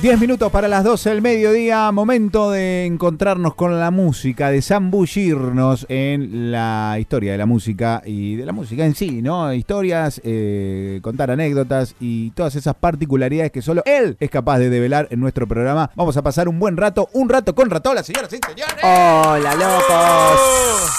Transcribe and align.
10 0.00 0.20
minutos 0.20 0.52
para 0.52 0.68
las 0.68 0.84
12 0.84 1.10
del 1.10 1.22
mediodía, 1.22 1.90
momento 1.90 2.52
de 2.52 2.86
encontrarnos 2.86 3.54
con 3.56 3.80
la 3.80 3.90
música, 3.90 4.48
de 4.48 4.62
zambullirnos 4.62 5.86
en 5.88 6.52
la 6.52 6.96
historia 7.00 7.32
de 7.32 7.38
la 7.38 7.46
música 7.46 8.00
y 8.06 8.36
de 8.36 8.46
la 8.46 8.52
música 8.52 8.84
en 8.84 8.94
sí, 8.94 9.20
¿no? 9.22 9.52
Historias, 9.52 10.20
eh, 10.22 11.00
contar 11.02 11.32
anécdotas 11.32 11.96
y 11.98 12.30
todas 12.30 12.54
esas 12.54 12.76
particularidades 12.76 13.50
que 13.50 13.60
solo 13.60 13.82
él 13.86 14.16
es 14.20 14.30
capaz 14.30 14.58
de 14.60 14.70
develar 14.70 15.08
en 15.10 15.18
nuestro 15.18 15.48
programa. 15.48 15.90
Vamos 15.96 16.16
a 16.16 16.22
pasar 16.22 16.48
un 16.48 16.60
buen 16.60 16.76
rato, 16.76 17.08
un 17.14 17.28
rato 17.28 17.52
con 17.56 17.68
Ratola, 17.68 18.04
señoras 18.04 18.32
y 18.32 18.38
señores. 18.38 18.76
Hola, 18.84 19.54
locos. 19.56 20.92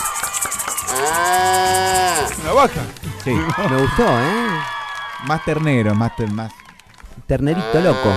Una 2.43 2.51
vaca. 2.53 2.81
Sí, 3.23 3.31
Me 3.31 3.81
gustó, 3.81 4.03
¿eh? 4.03 4.47
más 5.25 5.45
ternero, 5.45 5.95
más, 5.95 6.13
ter- 6.17 6.31
más. 6.33 6.51
Ternerito 7.27 7.79
loco. 7.81 8.09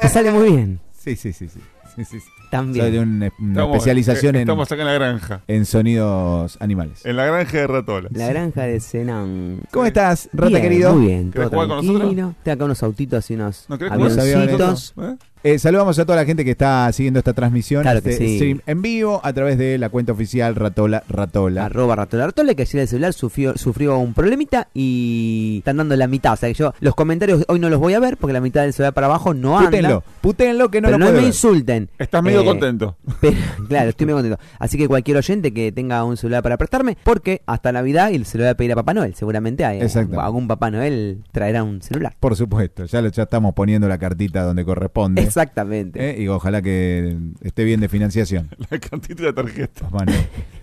Te 0.00 0.08
sale 0.08 0.30
muy 0.30 0.50
bien. 0.50 0.80
Sí, 0.98 1.16
sí, 1.16 1.32
sí, 1.32 1.48
sí. 1.48 1.60
sí, 1.96 2.04
sí, 2.04 2.20
sí. 2.20 2.26
También. 2.50 2.84
Soy 2.84 2.92
de 2.92 2.98
un- 2.98 3.08
una 3.16 3.26
Estamos- 3.28 3.76
especialización 3.76 4.34
eh, 4.34 4.38
en, 4.38 4.42
Estamos 4.42 4.72
acá 4.72 4.82
en 4.82 4.86
la 4.88 4.94
granja. 4.94 5.40
en 5.46 5.64
sonidos 5.66 6.56
animales. 6.60 7.06
En 7.06 7.16
la 7.16 7.26
granja 7.26 7.58
de 7.58 7.66
Ratola. 7.68 8.08
La 8.12 8.28
granja 8.28 8.62
de 8.62 8.80
Senan. 8.80 9.60
¿Cómo 9.70 9.86
estás, 9.86 10.28
Rata 10.32 10.48
Bien, 10.48 10.62
querido? 10.62 10.94
Muy 10.96 11.06
bien, 11.06 11.30
todo 11.30 11.32
¿Querés 11.32 11.48
jugar 11.50 11.68
con 11.68 11.86
nosotros? 11.86 12.10
Tengo 12.42 12.54
acá 12.54 12.64
unos 12.64 12.82
autitos 12.82 13.30
y 13.30 13.34
unos 13.34 13.64
¿No 13.68 13.78
querés 13.78 13.92
jugar? 13.94 14.18
avioncitos. 14.20 14.94
¿Eh? 15.00 15.16
Eh, 15.42 15.58
saludamos 15.58 15.98
a 15.98 16.04
toda 16.04 16.16
la 16.16 16.26
gente 16.26 16.44
que 16.44 16.50
está 16.50 16.92
siguiendo 16.92 17.18
esta 17.18 17.32
transmisión, 17.32 17.80
Claro 17.82 17.98
este 17.98 18.12
sí. 18.16 18.36
stream 18.36 18.60
en 18.66 18.82
vivo 18.82 19.20
a 19.24 19.32
través 19.32 19.56
de 19.56 19.78
la 19.78 19.88
cuenta 19.88 20.12
oficial 20.12 20.54
Ratola 20.54 21.02
Ratola. 21.08 21.64
Arroba 21.64 21.96
Ratola 21.96 22.26
Ratola, 22.26 22.54
que 22.54 22.62
ayer 22.62 22.82
el 22.82 22.88
celular 22.88 23.12
sufrió, 23.14 23.56
sufrió 23.56 23.96
un 23.98 24.12
problemita 24.12 24.68
y 24.74 25.56
están 25.60 25.78
dando 25.78 25.96
la 25.96 26.06
mitad. 26.08 26.34
O 26.34 26.36
sea 26.36 26.48
que 26.50 26.54
yo 26.54 26.74
los 26.80 26.94
comentarios 26.94 27.44
hoy 27.48 27.58
no 27.58 27.70
los 27.70 27.80
voy 27.80 27.94
a 27.94 28.00
ver 28.00 28.18
porque 28.18 28.34
la 28.34 28.42
mitad 28.42 28.62
del 28.62 28.74
celular 28.74 28.92
para 28.92 29.06
abajo 29.06 29.32
no 29.32 29.58
anda. 29.58 29.70
Putenlo, 29.70 30.04
putenlo 30.20 30.70
que 30.70 30.80
no 30.82 30.88
pero 30.88 30.98
lo 30.98 31.04
no 31.04 31.06
puede 31.06 31.16
me 31.16 31.20
ver. 31.20 31.28
insulten. 31.28 31.88
Estás 31.98 32.22
medio 32.22 32.42
Eh, 32.42 32.44
contento. 32.44 32.96
Pero, 33.20 33.36
claro, 33.68 33.88
estoy 33.90 34.06
muy 34.06 34.14
contento. 34.14 34.38
Así 34.58 34.76
que 34.76 34.88
cualquier 34.88 35.16
oyente 35.16 35.54
que 35.54 35.72
tenga 35.72 36.04
un 36.04 36.16
celular 36.18 36.42
para 36.42 36.56
prestarme, 36.58 36.96
porque 37.02 37.40
hasta 37.46 37.72
Navidad 37.72 38.10
y 38.10 38.22
se 38.24 38.36
lo 38.36 38.44
voy 38.44 38.50
a 38.50 38.54
pedir 38.56 38.72
a 38.72 38.74
Papá 38.76 38.92
Noel. 38.94 39.14
Seguramente 39.14 39.64
hay, 39.64 39.80
Exacto. 39.80 40.20
algún 40.20 40.48
Papá 40.48 40.70
Noel 40.70 41.22
traerá 41.32 41.62
un 41.62 41.80
celular. 41.80 42.14
Por 42.20 42.36
supuesto, 42.36 42.84
ya, 42.84 43.00
lo, 43.00 43.08
ya 43.08 43.22
estamos 43.22 43.54
poniendo 43.54 43.88
la 43.88 43.96
cartita 43.98 44.42
donde 44.42 44.64
corresponde. 44.66 45.29
Exactamente. 45.30 46.10
Eh, 46.10 46.22
Y 46.22 46.28
ojalá 46.28 46.62
que 46.62 47.16
esté 47.42 47.64
bien 47.64 47.80
de 47.80 47.88
financiación. 47.88 48.48
La 48.70 48.78
cantidad 48.78 49.18
de 49.18 49.32
tarjeta. 49.32 49.88
Bueno. 49.90 50.12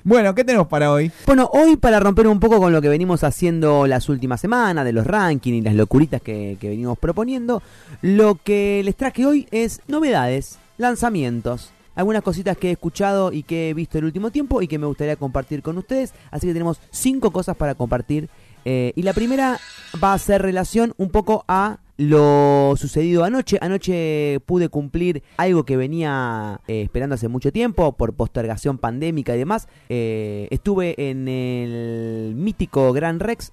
bueno, 0.04 0.36
¿qué 0.36 0.44
tenemos 0.44 0.68
para 0.68 0.92
hoy? 0.92 1.12
Bueno, 1.26 1.50
hoy 1.54 1.78
para 1.78 2.00
romper 2.00 2.28
un 2.28 2.40
poco 2.40 2.60
con 2.60 2.72
lo 2.72 2.82
que 2.82 2.90
venimos 2.90 3.24
haciendo 3.24 3.88
las 3.88 4.10
últimas 4.10 4.42
semanas, 4.42 4.86
de 4.86 4.94
los 4.94 5.06
rankings 5.08 5.58
y 5.58 5.62
las 5.62 5.76
locuritas 5.76 6.22
que, 6.22 6.58
que 6.60 6.70
venimos 6.70 6.98
proponiendo, 6.98 7.62
lo 8.02 8.36
que 8.44 8.82
les 8.84 8.96
traje 8.96 9.26
hoy 9.26 9.48
es 9.52 9.82
novedades, 9.88 10.60
lanzamientos. 10.78 11.72
Algunas 11.96 12.22
cositas 12.22 12.56
que 12.58 12.70
he 12.70 12.72
escuchado 12.74 13.34
y 13.34 13.42
que 13.42 13.70
he 13.70 13.74
visto 13.74 13.98
el 13.98 14.06
último 14.06 14.30
tiempo 14.30 14.62
y 14.62 14.68
que 14.68 14.78
me 14.78 14.86
gustaría 14.86 15.16
compartir 15.16 15.64
con 15.64 15.80
ustedes. 15.80 16.14
Así 16.30 16.46
que 16.46 16.54
tenemos 16.54 16.80
cinco 16.92 17.32
cosas 17.32 17.56
para 17.58 17.74
compartir. 17.74 18.30
Eh, 18.66 18.94
y 18.96 19.02
la 19.02 19.14
primera 19.14 19.60
va 20.04 20.14
a 20.14 20.18
ser 20.20 20.44
relación 20.44 20.94
un 20.98 21.10
poco 21.10 21.44
a 21.48 21.80
lo 21.98 22.74
sucedido 22.78 23.24
anoche. 23.24 23.58
Anoche 23.62 24.40
pude 24.46 24.70
cumplir 24.70 25.24
algo 25.38 25.66
que 25.66 25.78
venía 25.78 26.62
eh, 26.68 26.84
esperando 26.84 27.16
hace 27.16 27.28
mucho 27.28 27.52
tiempo 27.52 27.92
por 27.94 28.14
postergación 28.14 28.78
pandémica 28.78 29.36
y 29.36 29.40
demás. 29.40 29.68
Eh, 29.90 30.48
estuve 30.52 31.10
en 31.10 31.28
el 31.28 32.34
mítico 32.36 32.94
Gran 32.94 33.20
Rex 33.20 33.52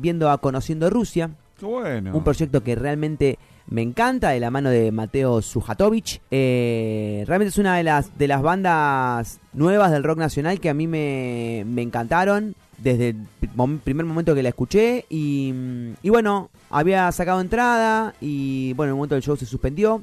viendo 0.00 0.30
a 0.30 0.38
Conociendo 0.38 0.90
Rusia, 0.90 1.30
Qué 1.58 1.66
bueno. 1.66 2.14
un 2.14 2.22
proyecto 2.22 2.62
que 2.62 2.74
realmente 2.74 3.38
me 3.68 3.82
encanta, 3.82 4.30
de 4.30 4.38
la 4.40 4.50
mano 4.50 4.70
de 4.70 4.92
Mateo 4.92 5.42
Sujatovic. 5.42 6.20
Eh, 6.30 7.24
realmente 7.26 7.48
es 7.48 7.58
una 7.58 7.76
de 7.76 7.82
las, 7.82 8.16
de 8.16 8.28
las 8.28 8.42
bandas 8.42 9.40
nuevas 9.52 9.90
del 9.90 10.04
rock 10.04 10.18
nacional 10.18 10.60
que 10.60 10.70
a 10.70 10.74
mí 10.74 10.86
me, 10.86 11.64
me 11.66 11.82
encantaron 11.82 12.54
desde 12.78 13.10
el 13.10 13.78
primer 13.84 14.06
momento 14.06 14.34
que 14.34 14.42
la 14.42 14.50
escuché. 14.50 15.04
Y, 15.08 15.52
mm, 15.54 15.90
y 16.02 16.10
bueno, 16.10 16.50
había 16.70 17.10
sacado 17.12 17.40
entrada 17.40 18.14
y 18.20 18.72
bueno, 18.74 18.90
en 18.90 18.94
el 18.94 18.96
momento 18.96 19.14
del 19.14 19.22
show 19.24 19.36
se 19.36 19.46
suspendió. 19.46 20.02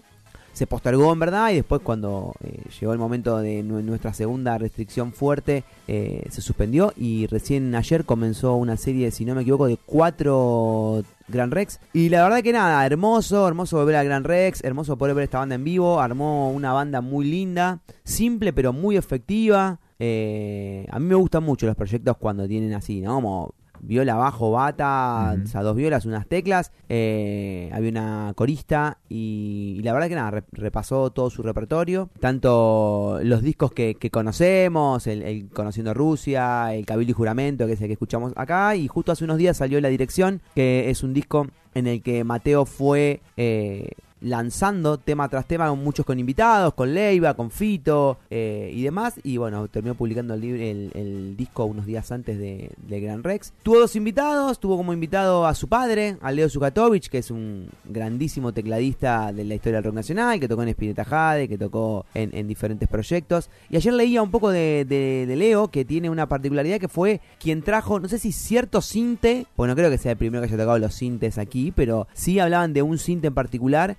Se 0.53 0.67
postergó 0.67 1.11
en 1.11 1.17
verdad 1.17 1.49
y 1.49 1.55
después 1.55 1.81
cuando 1.81 2.35
eh, 2.43 2.61
llegó 2.79 2.93
el 2.93 2.99
momento 2.99 3.39
de 3.39 3.63
nu- 3.63 3.81
nuestra 3.81 4.13
segunda 4.13 4.55
restricción 4.59 5.11
fuerte 5.11 5.63
eh, 5.87 6.27
se 6.29 6.41
suspendió 6.41 6.93
y 6.95 7.25
recién 7.25 7.73
ayer 7.73 8.05
comenzó 8.05 8.53
una 8.53 8.77
serie, 8.77 9.09
si 9.09 9.25
no 9.25 9.33
me 9.33 9.41
equivoco, 9.41 9.65
de 9.65 9.79
cuatro 9.83 11.03
Gran 11.27 11.49
Rex. 11.49 11.79
Y 11.91 12.09
la 12.09 12.21
verdad 12.21 12.43
que 12.43 12.53
nada, 12.53 12.85
hermoso, 12.85 13.47
hermoso 13.47 13.77
volver 13.77 13.95
a 13.95 14.03
Gran 14.03 14.23
Rex, 14.23 14.63
hermoso 14.63 14.95
poder 14.95 15.15
ver 15.15 15.23
esta 15.23 15.39
banda 15.39 15.55
en 15.55 15.63
vivo, 15.63 15.99
armó 15.99 16.51
una 16.51 16.71
banda 16.71 17.01
muy 17.01 17.25
linda, 17.25 17.79
simple 18.03 18.53
pero 18.53 18.73
muy 18.73 18.95
efectiva. 18.95 19.79
Eh, 20.05 20.85
a 20.91 20.99
mí 20.99 21.05
me 21.05 21.15
gustan 21.15 21.43
mucho 21.43 21.65
los 21.65 21.77
proyectos 21.77 22.17
cuando 22.17 22.45
tienen 22.45 22.73
así, 22.73 22.99
¿no? 22.99 23.15
Como 23.15 23.53
viola, 23.79 24.15
bajo, 24.15 24.51
bata, 24.51 25.35
o 25.43 25.47
sea, 25.47 25.61
dos 25.61 25.75
violas, 25.77 26.05
unas 26.05 26.27
teclas. 26.27 26.71
eh, 26.89 27.69
había 27.73 27.89
una 27.89 28.33
corista 28.35 28.97
y, 29.09 29.75
y 29.77 29.81
la 29.83 29.93
verdad 29.93 30.09
que 30.09 30.15
nada, 30.15 30.31
re- 30.31 30.43
repasó 30.51 31.09
todo 31.11 31.29
su 31.29 31.41
repertorio. 31.41 32.09
Tanto 32.19 33.19
los 33.23 33.41
discos 33.41 33.71
que, 33.71 33.95
que 33.95 34.09
conocemos, 34.09 35.07
el, 35.07 35.21
el 35.21 35.49
Conociendo 35.49 35.93
Rusia, 35.93 36.73
el 36.73 36.85
Cabildo 36.85 37.11
y 37.11 37.13
Juramento, 37.13 37.65
que 37.65 37.73
es 37.73 37.81
el 37.81 37.87
que 37.87 37.93
escuchamos 37.93 38.33
acá. 38.35 38.75
Y 38.75 38.87
justo 38.89 39.11
hace 39.13 39.23
unos 39.23 39.37
días 39.37 39.55
salió 39.57 39.79
La 39.79 39.89
Dirección, 39.89 40.41
que 40.55 40.89
es 40.89 41.01
un 41.03 41.13
disco 41.13 41.47
en 41.73 41.87
el 41.87 42.01
que 42.01 42.23
Mateo 42.25 42.65
fue... 42.65 43.21
eh, 43.37 43.87
lanzando 44.23 44.97
tema 44.97 45.29
tras 45.29 45.45
tema, 45.45 45.73
muchos 45.75 46.05
con 46.05 46.17
invitados, 46.17 46.73
con 46.73 46.93
Leiva, 46.93 47.35
con 47.35 47.51
Fito 47.51 48.17
eh, 48.29 48.71
y 48.73 48.81
demás. 48.81 49.15
Y 49.23 49.37
bueno, 49.37 49.67
terminó 49.67 49.95
publicando 49.95 50.33
el, 50.33 50.43
el, 50.43 50.91
el 50.95 51.37
disco 51.37 51.65
unos 51.65 51.85
días 51.85 52.11
antes 52.11 52.39
de, 52.39 52.71
de 52.87 52.99
Gran 52.99 53.23
Rex. 53.23 53.53
Tuvo 53.61 53.79
dos 53.79 53.95
invitados, 53.95 54.59
tuvo 54.59 54.77
como 54.77 54.93
invitado 54.93 55.45
a 55.45 55.53
su 55.53 55.67
padre, 55.67 56.17
a 56.21 56.31
Leo 56.31 56.49
Zukatovich, 56.49 57.09
que 57.09 57.19
es 57.19 57.29
un 57.29 57.69
grandísimo 57.85 58.53
tecladista 58.53 59.31
de 59.31 59.43
la 59.43 59.55
historia 59.55 59.77
del 59.77 59.85
rock 59.85 59.95
nacional, 59.95 60.39
que 60.39 60.47
tocó 60.47 60.63
en 60.63 60.69
Spinetta 60.69 61.05
Jade, 61.05 61.47
que 61.47 61.57
tocó 61.57 62.05
en, 62.13 62.29
en 62.33 62.47
diferentes 62.47 62.87
proyectos. 62.87 63.49
Y 63.69 63.75
ayer 63.75 63.93
leía 63.93 64.21
un 64.21 64.31
poco 64.31 64.49
de, 64.49 65.25
Leo, 65.37 65.67
que 65.67 65.83
tiene 65.83 66.09
una 66.09 66.29
particularidad 66.29 66.79
que 66.79 66.87
fue 66.87 67.19
quien 67.39 67.61
trajo, 67.61 67.99
no 67.99 68.07
sé 68.07 68.19
si 68.19 68.31
cierto 68.31 68.81
cinte, 68.81 69.45
bueno, 69.57 69.73
no 69.73 69.75
creo 69.75 69.89
que 69.89 69.97
sea 69.97 70.11
el 70.13 70.17
primero 70.17 70.41
que 70.41 70.47
haya 70.47 70.57
tocado 70.57 70.79
los 70.79 70.95
sintes 70.95 71.37
aquí, 71.37 71.73
pero 71.75 72.07
sí 72.13 72.39
hablaban 72.39 72.73
de 72.73 72.81
un 72.81 72.97
cinte 72.97 73.27
en 73.27 73.33
particular. 73.33 73.97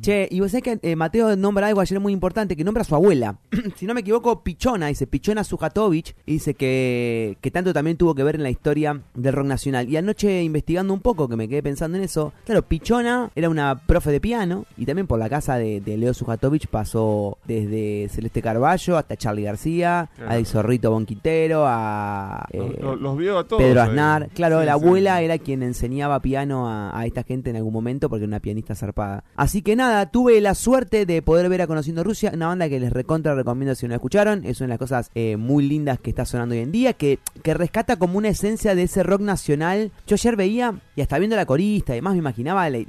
Che, 0.00 0.26
y 0.30 0.40
vos 0.40 0.50
sabés 0.50 0.64
que 0.64 0.78
eh, 0.82 0.96
Mateo 0.96 1.36
nombra 1.36 1.68
algo 1.68 1.80
ayer 1.80 2.00
muy 2.00 2.12
importante, 2.12 2.56
que 2.56 2.64
nombra 2.64 2.80
a 2.80 2.84
su 2.84 2.94
abuela. 2.96 3.38
si 3.76 3.86
no 3.86 3.94
me 3.94 4.00
equivoco, 4.00 4.42
Pichona, 4.42 4.88
dice 4.88 5.06
Pichona 5.06 5.44
Sujatovic, 5.44 6.16
y 6.26 6.32
dice 6.34 6.54
que, 6.54 7.38
que 7.40 7.50
tanto 7.52 7.72
también 7.72 7.96
tuvo 7.96 8.14
que 8.14 8.24
ver 8.24 8.34
en 8.34 8.42
la 8.42 8.50
historia 8.50 9.00
del 9.14 9.32
rock 9.32 9.46
nacional. 9.46 9.88
Y 9.88 9.96
anoche 9.96 10.42
investigando 10.42 10.92
un 10.92 11.00
poco, 11.00 11.28
que 11.28 11.36
me 11.36 11.48
quedé 11.48 11.62
pensando 11.62 11.96
en 11.98 12.02
eso, 12.04 12.32
claro, 12.44 12.62
Pichona 12.62 13.30
era 13.36 13.48
una 13.48 13.86
profe 13.86 14.10
de 14.10 14.20
piano, 14.20 14.64
y 14.76 14.86
también 14.86 15.06
por 15.06 15.20
la 15.20 15.28
casa 15.28 15.56
de, 15.56 15.80
de 15.80 15.96
Leo 15.96 16.14
Sujatovic 16.14 16.66
pasó 16.66 17.38
desde 17.46 18.08
Celeste 18.08 18.42
Carballo 18.42 18.96
hasta 18.96 19.16
Charlie 19.16 19.44
García, 19.44 20.10
Claro. 20.16 20.32
a 20.32 20.36
Di 20.36 20.44
Zorrito 20.44 20.90
Bonquitero, 20.90 21.64
a... 21.66 22.46
Eh, 22.50 22.78
los- 22.80 23.00
los 23.00 23.16
vio 23.16 23.38
a 23.38 23.44
todos. 23.46 23.62
Pedro 23.62 23.82
ahí. 23.82 23.88
Aznar, 23.90 24.28
claro, 24.34 24.60
Sí, 24.60 24.66
la 24.66 24.78
sí. 24.78 24.84
abuela 24.84 25.20
era 25.22 25.38
quien 25.38 25.62
enseñaba 25.62 26.18
piano 26.20 26.68
a, 26.68 26.98
a 26.98 27.06
esta 27.06 27.22
gente 27.22 27.50
en 27.50 27.56
algún 27.56 27.72
momento 27.72 28.08
porque 28.08 28.24
era 28.24 28.28
una 28.30 28.40
pianista 28.40 28.74
zarpada. 28.74 29.24
Así 29.36 29.51
que 29.60 29.76
nada, 29.76 30.06
tuve 30.06 30.40
la 30.40 30.54
suerte 30.54 31.04
de 31.04 31.20
poder 31.20 31.50
ver 31.50 31.60
a 31.60 31.66
Conociendo 31.66 32.02
Rusia, 32.02 32.30
una 32.32 32.46
banda 32.46 32.70
que 32.70 32.80
les 32.80 32.90
recontra 32.90 33.34
recomiendo 33.34 33.74
si 33.74 33.84
no 33.84 33.90
la 33.90 33.96
escucharon, 33.96 34.46
es 34.46 34.60
una 34.60 34.68
de 34.68 34.70
las 34.70 34.78
cosas 34.78 35.10
eh, 35.14 35.36
muy 35.36 35.68
lindas 35.68 35.98
que 35.98 36.08
está 36.08 36.24
sonando 36.24 36.54
hoy 36.54 36.62
en 36.62 36.72
día, 36.72 36.94
que, 36.94 37.18
que 37.42 37.52
rescata 37.52 37.96
como 37.96 38.16
una 38.16 38.28
esencia 38.28 38.74
de 38.74 38.84
ese 38.84 39.02
rock 39.02 39.20
nacional. 39.20 39.92
Yo 40.06 40.14
ayer 40.14 40.36
veía, 40.36 40.80
y 40.96 41.02
hasta 41.02 41.18
viendo 41.18 41.36
la 41.36 41.44
corista 41.44 41.92
y 41.92 41.96
demás, 41.96 42.14
me 42.14 42.20
imaginaba 42.20 42.70
la 42.70 42.82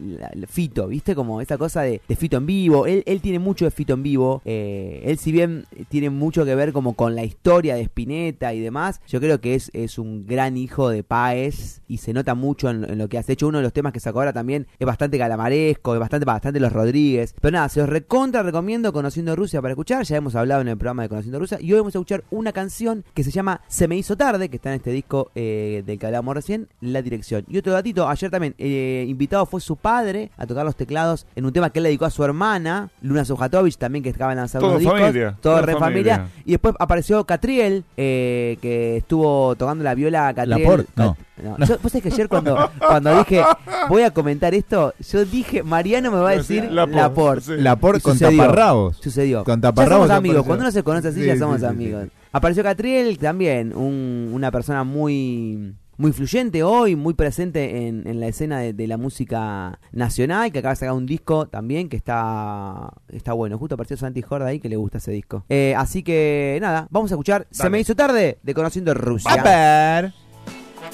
Fito, 0.48 0.88
¿viste? 0.88 1.16
Como 1.16 1.42
esa 1.42 1.58
cosa 1.58 1.82
de, 1.82 2.02
Fito 2.16 2.38
en 2.38 2.46
vivo, 2.46 2.86
él, 2.86 3.04
él 3.06 3.20
tiene 3.20 3.40
mucho 3.40 3.66
de 3.66 3.72
Fito 3.72 3.96
en 3.96 4.04
vivo, 4.04 4.42
eh, 4.46 5.02
él 5.04 5.18
si 5.18 5.34
bien 5.34 5.66
tiene 5.90 6.10
mucho 6.10 6.46
que 6.46 6.56
ver 6.56 6.72
como 6.72 6.94
con 6.94 7.16
la 7.16 7.24
historia 7.24 7.76
de 7.76 7.82
Spinetta 7.82 8.54
y 8.54 8.60
demás, 8.60 9.02
yo 9.08 9.20
creo 9.20 9.42
que 9.42 9.56
es, 9.56 9.72
es 9.74 9.98
un 9.98 10.26
gran 10.26 10.56
hijo 10.58 10.90
de 10.90 11.04
Paez 11.04 11.82
y 11.88 11.98
se 11.98 12.14
nota 12.14 12.36
mucho 12.36 12.70
en, 12.70 12.98
lo 12.98 13.10
que 13.10 13.18
hace. 13.18 13.34
Hecho, 13.34 13.48
uno 13.48 13.60
de 13.60 13.64
los 13.64 13.74
temas 13.74 13.94
que 13.94 14.00
sacó 14.00 14.20
ahora 14.20 14.34
también 14.34 14.68
es 14.80 14.86
bastante 14.86 15.18
calamaresco, 15.18 15.94
es 15.94 16.00
bastante, 16.00 16.26
bastante 16.26 16.53
los 16.60 16.72
Rodríguez. 16.74 17.34
Pero 17.40 17.52
nada, 17.54 17.70
se 17.70 17.80
los 17.80 17.90
recontra 17.90 18.44
recomiendo 18.44 18.92
Conociendo 18.94 19.36
Rusia 19.36 19.62
para 19.62 19.74
escuchar. 19.74 20.04
Ya 20.04 20.18
hemos 20.18 20.36
hablado 20.36 20.62
en 20.62 20.68
el 20.68 20.78
programa 20.78 21.04
de 21.04 21.10
Conociendo 21.10 21.40
Rusia. 21.40 21.58
Y 21.62 21.72
hoy 21.74 21.80
vamos 21.80 21.96
a 21.96 21.98
escuchar 22.00 22.24
una 22.32 22.52
canción 22.52 23.04
que 23.14 23.24
se 23.24 23.32
llama 23.32 23.62
Se 23.68 23.88
me 23.88 23.96
hizo 23.96 24.18
tarde, 24.18 24.50
que 24.50 24.56
está 24.56 24.70
en 24.70 24.76
este 24.76 24.92
disco 24.92 25.32
eh, 25.36 25.84
del 25.86 26.00
que 26.00 26.06
hablábamos 26.06 26.36
recién, 26.36 26.68
La 26.82 27.02
Dirección. 27.02 27.46
Y 27.48 27.58
otro 27.58 27.74
datito, 27.74 28.08
ayer 28.08 28.32
también, 28.32 28.56
eh, 28.58 29.06
invitado 29.08 29.46
fue 29.46 29.62
su 29.62 29.76
padre 29.76 30.32
a 30.38 30.48
tocar 30.48 30.66
los 30.66 30.76
teclados 30.76 31.26
en 31.36 31.46
un 31.46 31.54
tema 31.54 31.70
que 31.70 31.80
él 31.80 31.84
le 31.84 31.90
dedicó 31.90 32.06
a 32.06 32.10
su 32.10 32.24
hermana, 32.24 32.90
Luna 33.02 33.26
Sujatovic, 33.26 33.78
también 33.78 34.04
que 34.04 34.14
de 34.14 34.36
lanzar 34.36 34.62
Todo 34.62 34.78
discos. 34.78 35.00
familia, 35.00 35.38
Todo 35.42 35.62
re 35.62 35.74
familia. 35.74 36.16
familia. 36.18 36.44
Y 36.46 36.52
después 36.52 36.76
apareció 36.80 37.26
Catriel, 37.26 37.84
eh, 37.98 38.58
que 38.62 38.98
estuvo 38.98 39.56
tocando 39.56 39.84
la 39.84 39.96
viola 39.96 40.34
Catriel. 40.34 40.60
Laporte, 40.62 40.92
no. 40.96 41.18
No, 41.42 41.58
yo, 41.66 41.78
vos 41.82 41.92
sabés 41.92 42.04
que 42.04 42.10
ayer 42.10 42.30
cuando, 42.30 42.70
cuando 42.80 43.18
dije 43.18 43.42
voy 43.90 44.04
a 44.04 44.12
comentar 44.12 44.54
esto, 44.54 44.94
yo 45.12 45.26
dije, 45.26 45.64
Mariano 45.64 46.12
me 46.12 46.20
va 46.20 46.30
a 46.30 46.38
decir 46.38 46.64
Laporte, 46.72 46.96
Laporte. 46.96 47.42
sí. 47.42 47.54
La 47.58 47.76
por 47.76 48.02
con 48.02 48.14
sucedió. 48.14 48.38
taparrabos. 48.44 48.98
Sucedió. 48.98 49.44
Con 49.44 49.56
ya 49.60 49.62
taparrabos 49.70 50.08
somos 50.08 50.18
amigos. 50.18 50.36
apareció. 50.38 50.48
Cuando 50.48 50.64
uno 50.66 50.72
se 50.72 50.84
conoce 50.84 51.08
así, 51.08 51.22
Sí, 51.22 51.26
ya 51.28 51.38
somos 51.38 51.60
sí, 51.62 51.66
amigos. 51.66 52.04
sí. 52.06 52.12
Apareció 52.32 52.64
Catriel 52.64 53.18
también, 53.18 53.76
un- 53.76 54.30
una 54.34 54.52
persona 54.52 54.84
muy 54.84 55.76
muy 55.96 56.10
influyente 56.10 56.64
hoy, 56.64 56.96
muy 56.96 57.14
presente 57.14 57.88
en, 57.88 58.08
en 58.08 58.20
la 58.20 58.26
escena 58.28 58.60
de, 58.60 58.74
de 58.74 58.88
la 58.88 58.98
música 58.98 59.78
nacional, 59.92 60.52
que 60.52 60.58
acaba 60.60 60.74
de 60.74 60.78
sacar 60.78 60.96
un 60.96 61.06
disco 61.06 61.48
también 61.48 61.88
que 61.88 61.96
está 61.98 62.90
está 63.10 63.34
bueno. 63.34 63.60
Justo 63.60 63.76
apareció 63.76 63.96
Santi 63.98 64.24
Jorda 64.24 64.48
ahí 64.48 64.60
que 64.60 64.70
le 64.70 64.76
gusta 64.76 64.98
ese 64.98 65.12
disco. 65.12 65.46
Eh, 65.50 65.76
así 65.78 66.02
que 66.02 66.58
nada, 66.62 66.88
vamos 66.90 67.12
a 67.12 67.16
escuchar 67.16 67.48
Se 67.52 67.70
me 67.70 67.80
hizo 67.80 67.96
tarde 67.96 68.40
de 68.42 68.54
Conociendo 68.56 68.94
Rusia. 68.96 69.32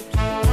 Thank 0.00 0.44
you. 0.44 0.49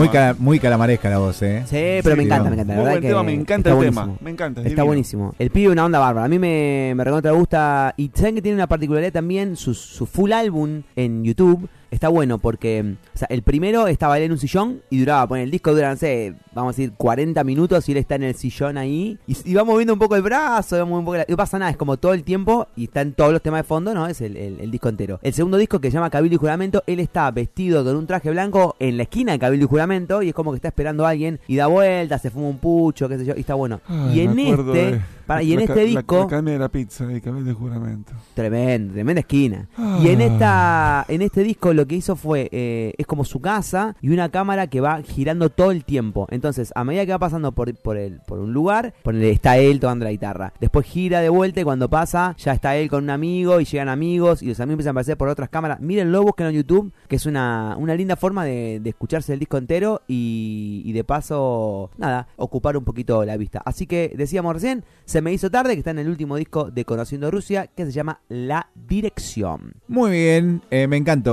Muy 0.00 0.08
cala- 0.08 0.36
muy 0.38 0.58
calamaresca 0.58 1.08
la 1.10 1.18
voz, 1.18 1.40
¿eh? 1.42 1.62
Sí, 1.66 2.00
pero 2.02 2.16
me 2.16 2.24
encanta, 2.24 2.50
no. 2.50 2.56
me 2.56 2.62
encanta. 2.62 2.72
la 2.72 2.78
verdad 2.78 2.90
buen 2.92 3.02
que 3.02 3.08
tema, 3.08 3.22
me 3.22 3.32
encanta 3.32 3.70
el 3.72 3.78
tema. 3.78 4.16
Me 4.20 4.30
encanta. 4.30 4.60
es 4.60 4.66
Está 4.66 4.68
divino. 4.70 4.86
buenísimo. 4.86 5.34
El 5.38 5.50
pibe 5.50 5.72
una 5.72 5.84
onda 5.84 5.98
bárbara. 5.98 6.26
A 6.26 6.28
mí 6.28 6.38
me, 6.38 6.92
me 6.96 7.04
recontra 7.04 7.32
gusta. 7.32 7.94
Y 7.96 8.10
saben 8.14 8.34
que 8.34 8.42
tiene 8.42 8.56
una 8.56 8.66
particularidad 8.66 9.12
también. 9.12 9.56
Su, 9.56 9.74
su 9.74 10.06
full 10.06 10.32
álbum 10.32 10.82
en 10.96 11.24
YouTube 11.24 11.68
está 11.90 12.08
bueno 12.08 12.38
porque 12.38 12.94
o 13.14 13.18
sea, 13.18 13.26
el 13.30 13.42
primero 13.42 13.86
estaba 13.86 14.16
él 14.18 14.24
en 14.24 14.32
un 14.32 14.38
sillón 14.38 14.80
y 14.90 14.98
duraba. 14.98 15.26
Poner 15.26 15.44
el 15.44 15.50
disco 15.50 15.72
dura, 15.74 15.90
no 15.90 15.96
sé, 15.96 16.34
vamos 16.54 16.74
a 16.74 16.76
decir 16.76 16.92
40 16.96 17.42
minutos 17.44 17.88
y 17.88 17.92
él 17.92 17.98
está 17.98 18.14
en 18.16 18.24
el 18.24 18.34
sillón 18.34 18.78
ahí. 18.78 19.18
Y, 19.26 19.36
y 19.50 19.54
va 19.54 19.64
moviendo 19.64 19.92
un 19.92 19.98
poco 19.98 20.16
el 20.16 20.22
brazo, 20.22 20.76
va 20.76 20.84
moviendo 20.84 20.98
un 21.00 21.04
poco 21.04 21.16
la- 21.18 21.24
y 21.28 21.30
no 21.30 21.36
pasa 21.36 21.58
nada. 21.58 21.70
Es 21.70 21.76
como 21.76 21.96
todo 21.96 22.14
el 22.14 22.22
tiempo 22.22 22.68
y 22.76 22.84
están 22.84 23.12
todos 23.12 23.32
los 23.32 23.42
temas 23.42 23.60
de 23.60 23.64
fondo, 23.64 23.92
¿no? 23.94 24.06
Es 24.06 24.20
el, 24.20 24.36
el- 24.36 24.60
el 24.60 24.70
disco 24.70 24.88
entero. 24.88 25.18
El 25.22 25.32
segundo 25.34 25.56
disco 25.56 25.80
que 25.80 25.90
se 25.90 25.94
llama 25.94 26.10
Cabildo 26.10 26.34
y 26.36 26.38
Juramento, 26.38 26.82
él 26.86 27.00
está 27.00 27.30
vestido 27.30 27.84
con 27.84 27.96
un 27.96 28.06
traje 28.06 28.30
blanco 28.30 28.76
en 28.78 28.96
la 28.96 29.02
esquina 29.04 29.32
de 29.32 29.38
Cabildo 29.38 29.64
y 29.66 29.68
Juramento 29.68 30.22
y 30.22 30.28
es 30.28 30.34
como 30.34 30.52
que 30.52 30.56
está 30.56 30.68
esperando 30.68 31.06
a 31.06 31.10
alguien 31.10 31.40
y 31.48 31.56
da 31.56 31.66
vueltas, 31.66 32.22
se 32.22 32.30
fuma 32.30 32.48
un 32.48 32.58
pucho, 32.58 33.08
qué 33.08 33.18
sé 33.18 33.24
yo, 33.24 33.34
y 33.36 33.40
está 33.40 33.54
bueno. 33.54 33.80
Ay, 33.88 34.18
y 34.18 34.20
en 34.22 34.38
este, 34.38 34.62
de- 34.62 35.00
para, 35.26 35.42
y 35.42 35.52
en 35.52 35.58
la 35.58 35.64
este 35.64 35.76
la- 35.76 35.84
disco, 35.84 36.16
La 36.18 36.22
Academia 36.24 36.52
de 36.54 36.58
la 36.58 36.68
Pizza 36.68 37.12
y 37.12 37.20
Cabel 37.20 37.44
de 37.44 37.52
Juramento. 37.52 38.12
tremendo, 38.34 38.92
tremenda 38.94 39.20
esquina. 39.20 39.68
Y 40.02 40.08
en 40.08 40.20
esta, 40.20 41.04
en 41.08 41.22
este 41.22 41.42
disco 41.44 41.72
lo 41.80 41.86
que 41.86 41.96
hizo 41.96 42.16
fue, 42.16 42.48
eh, 42.52 42.92
es 42.98 43.06
como 43.06 43.24
su 43.24 43.40
casa 43.40 43.96
y 44.00 44.10
una 44.10 44.30
cámara 44.30 44.66
que 44.66 44.80
va 44.80 45.02
girando 45.02 45.50
todo 45.50 45.70
el 45.70 45.84
tiempo. 45.84 46.26
Entonces, 46.30 46.72
a 46.74 46.84
medida 46.84 47.06
que 47.06 47.12
va 47.12 47.18
pasando 47.18 47.52
por, 47.52 47.74
por, 47.74 47.96
el, 47.96 48.20
por 48.26 48.38
un 48.38 48.52
lugar, 48.52 48.94
ponele, 49.02 49.30
está 49.30 49.58
él 49.58 49.80
tocando 49.80 50.04
la 50.04 50.12
guitarra. 50.12 50.52
Después 50.60 50.86
gira 50.86 51.20
de 51.20 51.28
vuelta 51.28 51.60
y 51.60 51.64
cuando 51.64 51.88
pasa, 51.88 52.34
ya 52.38 52.52
está 52.52 52.76
él 52.76 52.88
con 52.88 53.04
un 53.04 53.10
amigo 53.10 53.60
y 53.60 53.64
llegan 53.64 53.88
amigos 53.88 54.42
y 54.42 54.46
los 54.46 54.60
amigos 54.60 54.74
empiezan 54.74 54.90
a 54.90 54.92
aparecer 54.92 55.16
por 55.16 55.28
otras 55.28 55.48
cámaras. 55.48 55.80
Mírenlo, 55.80 56.22
busquen 56.22 56.48
en 56.48 56.54
YouTube, 56.54 56.92
que 57.08 57.16
es 57.16 57.26
una, 57.26 57.76
una 57.78 57.94
linda 57.94 58.16
forma 58.16 58.44
de, 58.44 58.80
de 58.80 58.90
escucharse 58.90 59.32
el 59.32 59.38
disco 59.38 59.56
entero 59.56 60.02
y, 60.06 60.82
y 60.84 60.92
de 60.92 61.04
paso, 61.04 61.90
nada, 61.96 62.28
ocupar 62.36 62.76
un 62.76 62.84
poquito 62.84 63.24
la 63.24 63.36
vista. 63.36 63.62
Así 63.64 63.86
que 63.86 64.12
decíamos 64.16 64.54
recién, 64.54 64.84
se 65.04 65.22
me 65.22 65.32
hizo 65.32 65.50
tarde, 65.50 65.72
que 65.74 65.80
está 65.80 65.90
en 65.90 65.98
el 65.98 66.08
último 66.08 66.36
disco 66.36 66.70
de 66.70 66.84
Conociendo 66.84 67.30
Rusia, 67.30 67.66
que 67.66 67.86
se 67.86 67.92
llama 67.92 68.20
La 68.28 68.68
Dirección. 68.74 69.74
Muy 69.88 70.10
bien, 70.10 70.62
eh, 70.70 70.86
me 70.86 70.96
encantó 70.96 71.30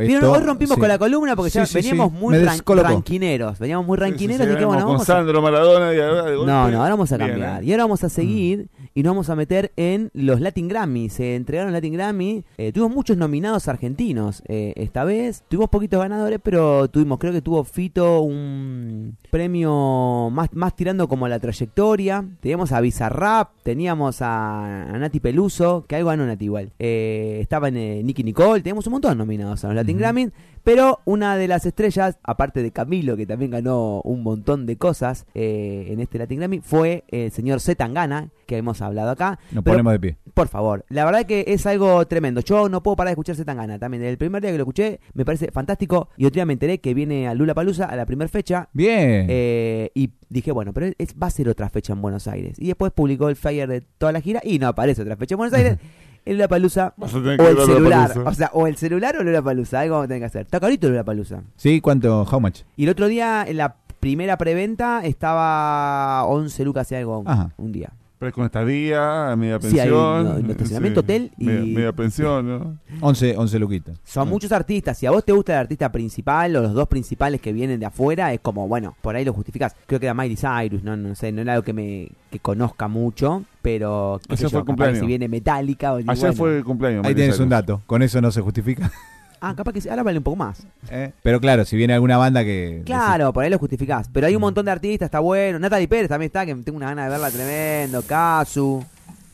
esto. 0.00 0.06
Vieron, 0.06 0.30
hoy 0.34 0.40
rompimos 0.40 0.74
Sí. 0.74 0.80
con 0.80 0.88
la 0.88 0.98
columna 0.98 1.36
porque 1.36 1.50
ya 1.50 1.66
Sí, 1.66 1.74
veníamos 1.74 2.10
sí. 2.12 2.18
muy 2.18 2.38
ran- 2.38 2.60
ranquineros. 2.82 3.58
Veníamos 3.58 3.86
muy 3.86 3.96
Sí, 3.98 4.04
sí, 4.04 4.10
ranquineros, 4.10 4.46
sí, 4.46 4.50
así 4.52 4.58
que 4.58 4.64
bueno, 4.64 4.82
con 4.82 4.92
vamos 4.92 5.08
a... 5.08 5.12
Sandro 5.14 5.42
Maradona 5.42 5.94
y 5.94 6.00
ahora 6.00 6.22
de 6.24 6.36
golpe. 6.36 6.52
No, 6.52 6.70
no, 6.70 6.78
ahora 6.82 6.90
vamos 6.90 7.12
a 7.12 7.16
Bien, 7.16 7.30
cambiar. 7.30 7.62
¿eh? 7.62 7.66
Y 7.66 7.72
ahora 7.72 7.84
vamos 7.84 8.04
a 8.04 8.08
seguir 8.08 8.68
y 8.94 9.02
nos 9.02 9.12
vamos 9.12 9.30
a 9.30 9.36
meter 9.36 9.72
en 9.76 10.10
los 10.14 10.40
Latin 10.40 10.68
Grammy. 10.68 11.08
Se 11.10 11.36
entregaron 11.36 11.72
Latin 11.72 11.92
Grammy. 11.92 12.44
Eh, 12.58 12.72
tuvimos 12.72 12.94
muchos 12.94 13.16
nominados 13.16 13.68
argentinos 13.68 14.42
eh, 14.48 14.72
esta 14.76 15.04
vez. 15.04 15.44
Tuvimos 15.48 15.70
poquitos 15.70 16.00
ganadores, 16.00 16.40
pero 16.42 16.88
tuvimos, 16.88 17.18
creo 17.18 17.32
que 17.32 17.42
tuvo 17.42 17.64
Fito 17.64 18.20
un 18.20 19.16
premio 19.30 20.30
más, 20.30 20.48
más 20.54 20.74
tirando 20.74 21.08
como 21.08 21.26
a 21.26 21.28
la 21.28 21.38
trayectoria. 21.38 22.24
Teníamos 22.40 22.72
a 22.72 22.80
Bizarrap, 22.80 23.50
teníamos 23.62 24.22
a, 24.22 24.84
a 24.84 24.98
Nati 24.98 25.20
Peluso, 25.20 25.84
que 25.86 25.96
algo 25.96 26.10
ganó 26.10 26.26
Nati 26.26 26.44
igual. 26.44 26.72
Eh, 26.78 27.38
estaba 27.40 27.68
en 27.68 27.76
eh, 27.76 28.02
Nicky 28.02 28.24
Nicole, 28.24 28.62
teníamos 28.62 28.86
un 28.86 28.92
montón 28.92 29.18
nominados 29.18 29.64
a 29.64 29.68
los 29.68 29.76
Latin 29.76 29.98
Grammy. 29.98 30.30
Pero 30.64 31.00
una 31.04 31.36
de 31.36 31.48
las 31.48 31.66
estrellas, 31.66 32.18
aparte 32.22 32.62
de 32.62 32.70
Camilo, 32.70 33.16
que 33.16 33.26
también 33.26 33.50
ganó 33.50 34.00
un 34.02 34.22
montón 34.22 34.66
de 34.66 34.76
cosas 34.76 35.26
eh, 35.34 35.88
en 35.88 36.00
este 36.00 36.18
Latin 36.18 36.38
Grammy, 36.38 36.60
fue 36.60 37.04
el 37.08 37.30
señor 37.30 37.60
Z 37.60 37.76
Tangana, 37.76 38.30
que 38.46 38.56
hemos 38.56 38.82
hablado 38.82 39.10
acá. 39.10 39.38
Nos 39.52 39.64
Pero, 39.64 39.74
ponemos 39.74 39.92
de 39.92 40.00
pie. 40.00 40.16
Por 40.34 40.48
favor, 40.48 40.84
la 40.88 41.04
verdad 41.04 41.24
que 41.24 41.44
es 41.48 41.66
algo 41.66 42.06
tremendo. 42.06 42.40
Yo 42.40 42.68
no 42.68 42.82
puedo 42.82 42.96
parar 42.96 43.10
de 43.10 43.12
escuchar 43.12 43.36
Z 43.36 43.44
Tangana. 43.44 43.78
También 43.78 44.02
desde 44.02 44.12
el 44.12 44.18
primer 44.18 44.42
día 44.42 44.50
que 44.50 44.58
lo 44.58 44.64
escuché, 44.64 45.00
me 45.14 45.24
parece 45.24 45.50
fantástico. 45.50 46.08
Y 46.16 46.26
otro 46.26 46.34
día 46.34 46.46
me 46.46 46.52
enteré 46.52 46.80
que 46.80 46.94
viene 46.94 47.28
a 47.28 47.34
Lula 47.34 47.54
Palusa 47.54 47.86
a 47.86 47.96
la 47.96 48.06
primera 48.06 48.28
fecha. 48.28 48.68
Bien. 48.72 49.26
Eh, 49.28 49.90
y 49.94 50.10
dije, 50.28 50.52
bueno, 50.52 50.72
pero 50.72 50.92
es, 50.98 51.14
va 51.14 51.28
a 51.28 51.30
ser 51.30 51.48
otra 51.48 51.70
fecha 51.70 51.92
en 51.92 52.02
Buenos 52.02 52.26
Aires. 52.26 52.56
Y 52.58 52.66
después 52.66 52.92
publicó 52.92 53.28
el 53.28 53.36
flyer 53.36 53.68
de 53.68 53.80
toda 53.80 54.12
la 54.12 54.20
gira 54.20 54.40
y 54.44 54.58
no 54.58 54.68
aparece 54.68 55.02
otra 55.02 55.16
fecha 55.16 55.34
en 55.34 55.38
Buenos 55.38 55.54
Aires. 55.54 55.78
El 56.24 56.34
Lula 56.34 56.48
Palusa 56.48 56.94
o 56.98 57.06
el 57.06 57.58
celular. 57.58 58.18
O 58.24 58.34
sea, 58.34 58.50
o 58.52 58.66
el 58.66 58.76
celular 58.76 59.16
o 59.16 59.22
Lula 59.22 59.42
Palusa. 59.42 59.80
Algo 59.80 59.94
vamos 59.94 60.04
a 60.04 60.08
tener 60.08 60.20
que 60.22 60.26
hacer. 60.26 60.42
Está 60.42 60.60
carito 60.60 60.88
Lula 60.88 61.04
Palusa. 61.04 61.42
¿Sí? 61.56 61.80
¿Cuánto? 61.80 62.22
¿How 62.30 62.40
much? 62.40 62.60
Y 62.76 62.84
el 62.84 62.90
otro 62.90 63.08
día, 63.08 63.44
en 63.46 63.56
la 63.56 63.76
primera 64.00 64.36
preventa, 64.38 65.00
estaba 65.04 66.24
11 66.26 66.64
lucas 66.64 66.90
y 66.92 66.94
algo 66.94 67.22
Ajá. 67.26 67.50
un 67.56 67.72
día. 67.72 67.92
Pero 68.20 68.28
es 68.28 68.34
con 68.34 68.44
estadía, 68.44 69.34
media 69.34 69.58
Sí, 69.60 69.66
hay 69.66 69.88
pensión. 69.88 70.24
no- 70.24 70.38
no, 70.38 70.50
estacionamiento, 70.52 71.00
hotel 71.00 71.32
y- 71.38 71.44
Media, 71.46 71.74
media 71.74 71.92
pensión, 71.92 72.46
¿no? 72.46 72.76
11, 73.00 73.34
11 73.36 73.58
luquitas. 73.58 73.98
Son 74.04 74.28
Ah. 74.28 74.30
muchos 74.30 74.52
artistas. 74.52 74.98
Si 74.98 75.06
a 75.06 75.10
vos 75.10 75.24
te 75.24 75.32
gusta 75.32 75.54
el 75.54 75.58
artista 75.60 75.90
principal 75.90 76.54
o 76.56 76.60
los 76.60 76.74
dos 76.74 76.86
principales 76.86 77.40
que 77.40 77.52
vienen 77.54 77.80
de 77.80 77.86
afuera, 77.86 78.32
es 78.34 78.40
como, 78.40 78.68
bueno, 78.68 78.94
por 79.00 79.16
ahí 79.16 79.24
lo 79.24 79.32
justificás. 79.32 79.74
Creo 79.86 79.98
que 79.98 80.04
era 80.06 80.12
Miley 80.14 80.36
Cyrus, 80.36 80.84
no, 80.84 80.96
no 80.98 81.14
sé, 81.14 81.32
no 81.32 81.40
era 81.40 81.54
algo 81.54 81.64
que 81.64 81.72
me 81.72 82.08
que 82.30 82.38
conozca 82.38 82.86
mucho, 82.88 83.42
pero 83.62 84.20
qué 84.28 84.36
sé 84.36 84.44
Ayer 84.44 84.50
fue 84.50 84.58
yo, 84.60 84.60
capaz 84.60 84.66
cumpleaños. 84.66 84.98
si 85.00 85.06
viene 85.06 85.26
Metallica 85.26 85.92
o 85.94 85.96
Ayer 85.96 86.04
bueno. 86.14 86.32
fue 86.34 86.58
el 86.58 86.64
cumpleaños. 86.64 86.98
Ahí 86.98 87.14
Miley 87.14 87.14
tienes 87.24 87.40
un 87.40 87.48
dato. 87.48 87.80
Con 87.86 88.02
eso 88.02 88.20
no 88.20 88.30
se 88.30 88.40
justifica. 88.42 88.92
Ah, 89.40 89.54
capaz 89.56 89.72
que 89.72 89.80
sí, 89.80 89.88
ahora 89.88 90.02
vale 90.02 90.18
un 90.18 90.24
poco 90.24 90.36
más. 90.36 90.66
¿eh? 90.90 91.12
Pero 91.22 91.40
claro, 91.40 91.64
si 91.64 91.76
viene 91.76 91.94
alguna 91.94 92.18
banda 92.18 92.44
que... 92.44 92.82
Claro, 92.84 93.32
por 93.32 93.42
ahí 93.44 93.50
lo 93.50 93.58
justificás. 93.58 94.08
Pero 94.12 94.26
hay 94.26 94.34
un 94.34 94.40
montón 94.42 94.66
de 94.66 94.70
artistas, 94.72 95.06
está 95.06 95.20
bueno. 95.20 95.58
Natalie 95.58 95.88
Pérez 95.88 96.08
también 96.08 96.26
está, 96.26 96.44
que 96.44 96.54
tengo 96.56 96.76
una 96.76 96.88
gana 96.90 97.04
de 97.04 97.08
verla 97.10 97.30
tremendo. 97.30 98.02
Kazu. 98.02 98.84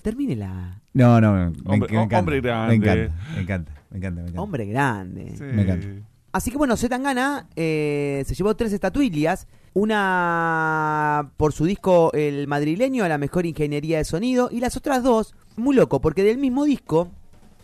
Termínela. 0.03 0.79
No, 0.95 1.21
no, 1.21 1.33
me, 1.33 1.51
me 1.51 1.57
Hombre- 1.65 1.93
encanta. 1.93 2.19
hombre 2.21 2.41
grande. 2.41 2.69
Me 2.69 2.75
encanta, 2.77 3.15
me 3.35 3.41
encanta, 3.43 3.73
me 3.91 3.97
encanta. 3.99 4.11
me 4.23 4.23
encanta. 4.23 4.41
Hombre 4.43 4.67
grande. 4.67 5.35
Sí. 5.37 5.43
Me 5.43 5.63
encanta. 5.63 5.87
Así 6.33 6.51
que 6.51 6.59
bueno, 6.59 6.77
Zetangana 6.77 7.47
eh, 7.57 8.23
se 8.27 8.35
llevó 8.35 8.55
tres 8.57 8.73
estatuillas. 8.73 9.47
Una 9.75 11.31
por 11.37 11.53
su 11.53 11.65
disco 11.67 12.11
El 12.15 12.47
madrileño 12.47 13.05
a 13.05 13.09
la 13.09 13.19
mejor 13.19 13.47
ingeniería 13.47 13.99
de 13.99 14.05
sonido. 14.05 14.49
Y 14.53 14.61
las 14.61 14.77
otras 14.77 15.03
dos, 15.03 15.35
muy 15.57 15.75
loco, 15.75 16.01
porque 16.01 16.23
del 16.23 16.39
mismo 16.39 16.65
disco 16.65 17.09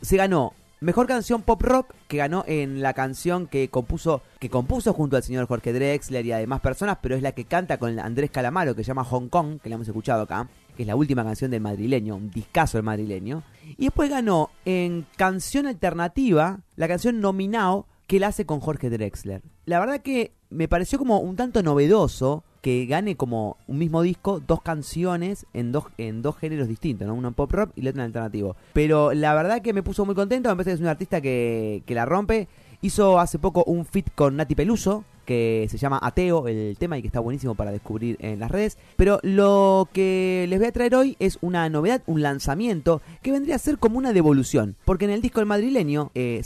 se 0.00 0.16
ganó 0.16 0.52
mejor 0.83 1.07
canción 1.07 1.43
pop 1.43 1.62
rock, 1.62 1.95
que 2.09 2.17
ganó 2.17 2.45
en 2.47 2.83
la 2.83 2.93
canción 2.93 3.47
que 3.47 3.69
compuso, 3.69 4.21
que 4.39 4.51
compuso 4.51 4.93
junto 4.93 5.17
al 5.17 5.23
señor 5.23 5.47
Jorge 5.47 5.73
Drexler 5.73 6.27
y 6.27 6.33
a 6.33 6.39
demás 6.39 6.61
personas, 6.61 6.99
pero 7.01 7.15
es 7.15 7.23
la 7.23 7.33
que 7.33 7.45
canta 7.45 7.79
con 7.79 7.99
Andrés 7.99 8.31
Calamaro, 8.31 8.75
que 8.75 8.83
se 8.83 8.89
llama 8.89 9.05
Hong 9.05 9.29
Kong, 9.29 9.61
que 9.62 9.69
la 9.69 9.77
hemos 9.77 9.89
escuchado 9.89 10.23
acá, 10.23 10.49
que 10.77 10.83
es 10.83 10.87
la 10.87 10.97
última 10.97 11.25
canción 11.25 11.51
del 11.51 11.61
madrileño, 11.61 12.17
un 12.17 12.31
discazo 12.31 12.79
del 12.79 12.85
madrileño. 12.85 13.43
Y 13.79 13.85
después 13.85 14.11
ganó 14.11 14.51
en 14.65 15.07
canción 15.17 15.67
alternativa 15.67 16.61
la 16.77 16.89
canción 16.89 17.21
Nominao 17.21 17.87
que 18.07 18.19
la 18.19 18.29
hace 18.29 18.45
con 18.45 18.61
Jorge 18.61 18.91
Drexler. 18.91 19.43
La 19.65 19.79
verdad 19.79 20.01
que 20.01 20.33
me 20.51 20.69
pareció 20.69 20.99
como 20.99 21.21
un 21.21 21.37
tanto 21.37 21.62
novedoso 21.62 22.45
que 22.62 22.87
gane 22.87 23.16
como 23.16 23.57
un 23.66 23.78
mismo 23.78 24.02
disco 24.02 24.40
dos 24.40 24.62
canciones 24.62 25.47
en 25.52 25.73
dos, 25.73 25.85
en 25.99 26.23
dos 26.23 26.37
géneros 26.37 26.69
distintos, 26.69 27.07
¿no? 27.07 27.14
Uno 27.14 27.28
en 27.28 27.35
pop 27.35 27.52
rock 27.52 27.73
y 27.76 27.81
el 27.81 27.88
otro 27.88 28.00
en 28.00 28.07
alternativo. 28.07 28.57
Pero 28.73 29.12
la 29.12 29.35
verdad 29.35 29.61
que 29.61 29.73
me 29.73 29.83
puso 29.83 30.07
muy 30.07 30.14
contento, 30.14 30.49
me 30.49 30.54
parece 30.54 30.71
que 30.71 30.75
es 30.75 30.81
un 30.81 30.87
artista 30.87 31.21
que, 31.21 31.83
que 31.85 31.95
la 31.95 32.07
rompe. 32.07 32.49
Hizo 32.81 33.21
hace 33.21 33.38
poco 33.38 33.62
un 33.64 33.85
fit 33.85 34.09
con 34.14 34.37
Nati 34.37 34.54
Peluso, 34.57 35.04
que 35.25 35.66
se 35.71 35.78
llama 35.78 36.00
Ateo 36.02 36.49
el 36.49 36.76
tema 36.78 36.99
y 36.99 37.00
que 37.00 37.07
está 37.07 37.21
buenísimo 37.21 37.54
para 37.54 37.71
descubrir 37.71 38.16
en 38.21 38.40
las 38.40 38.50
redes. 38.50 38.78
Pero 38.97 39.21
lo 39.23 39.88
que 39.92 40.47
les 40.49 40.59
voy 40.59 40.69
a 40.69 40.73
traer 40.73 40.95
hoy 40.95 41.16
es 41.21 41.38
una 41.42 41.69
novedad, 41.69 42.02
un 42.07 42.23
lanzamiento 42.23 43.00
que 43.23 43.33
vendría 43.33 43.57
a 43.57 43.61
ser 43.61 43.78
como 43.78 43.99
una 43.99 44.12
devolución. 44.12 44.76
Porque 44.85 45.04
en 45.04 45.12
el 45.12 45.23
disco 45.23 45.40
El 45.40 45.47
Madrileño, 45.47 46.11
eh, 46.14 46.42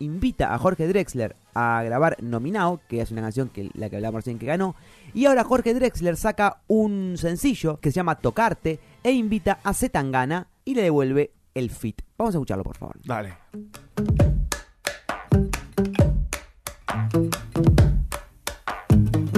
invita 0.00 0.54
a 0.54 0.58
Jorge 0.58 0.88
Drexler 0.88 1.36
a 1.58 1.82
grabar 1.82 2.18
Nominao, 2.22 2.82
que 2.86 3.00
es 3.00 3.10
una 3.10 3.22
canción 3.22 3.48
que 3.48 3.70
la 3.72 3.88
que 3.88 3.96
hablamos 3.96 4.18
recién 4.18 4.38
que 4.38 4.44
ganó. 4.44 4.76
Y 5.14 5.24
ahora 5.24 5.42
Jorge 5.42 5.72
Drexler 5.72 6.16
saca 6.16 6.60
un 6.66 7.14
sencillo 7.16 7.80
que 7.80 7.90
se 7.90 7.96
llama 7.96 8.16
Tocarte 8.16 8.78
e 9.02 9.12
invita 9.12 9.60
a 9.64 9.72
Zetangana 9.72 10.48
y 10.66 10.74
le 10.74 10.82
devuelve 10.82 11.32
el 11.54 11.70
fit. 11.70 12.02
Vamos 12.18 12.34
a 12.34 12.38
escucharlo, 12.38 12.62
por 12.62 12.76
favor. 12.76 12.96
Dale. 13.04 13.38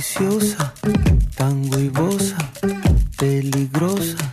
Deliciosa, 0.00 0.72
tan 1.36 1.68
huevosa, 1.70 2.38
peligrosa, 3.18 4.32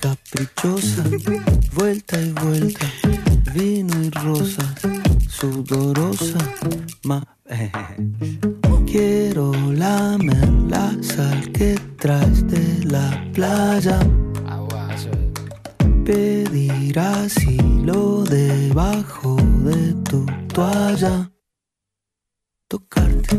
caprichosa, 0.00 1.04
vuelta 1.74 2.18
y 2.18 2.32
vuelta, 2.32 2.86
vino 3.52 4.02
y 4.02 4.08
rosa, 4.08 4.74
sudorosa, 5.28 6.38
ma. 7.02 7.22
Quiero 8.86 9.52
lamer 9.72 10.48
la 10.70 10.96
sal 11.02 11.52
que 11.52 11.78
traes 11.98 12.46
de 12.46 12.86
la 12.86 13.28
playa. 13.34 13.98
Pedir 16.06 16.98
asilo 16.98 18.24
debajo 18.24 19.36
de 19.64 19.92
tu 20.08 20.24
toalla. 20.48 21.30
Tocarte, 22.68 23.38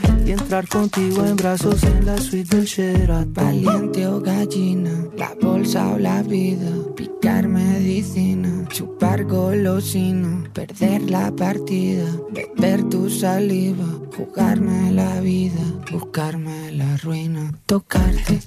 y 0.31 0.33
entrar 0.33 0.65
contigo 0.67 1.25
en 1.25 1.35
brazos 1.35 1.83
en 1.83 2.05
la 2.05 2.17
suite 2.17 2.55
del 2.55 2.65
Sheraton. 2.65 3.33
Valiente 3.33 4.07
o 4.07 4.21
gallina, 4.21 4.91
la 5.17 5.35
bolsa 5.41 5.93
o 5.93 5.97
la 5.97 6.23
vida, 6.23 6.69
picar 6.95 7.47
medicina, 7.47 8.65
chupar 8.69 9.25
golosina, 9.25 10.43
perder 10.53 11.09
la 11.09 11.31
partida, 11.31 12.05
beber 12.31 12.87
tu 12.89 13.09
saliva, 13.09 13.85
jugarme 14.15 14.91
la 14.93 15.19
vida, 15.19 15.61
buscarme 15.91 16.71
la 16.71 16.95
ruina, 16.97 17.51
tocarte, 17.65 18.39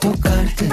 tocarte, 0.00 0.68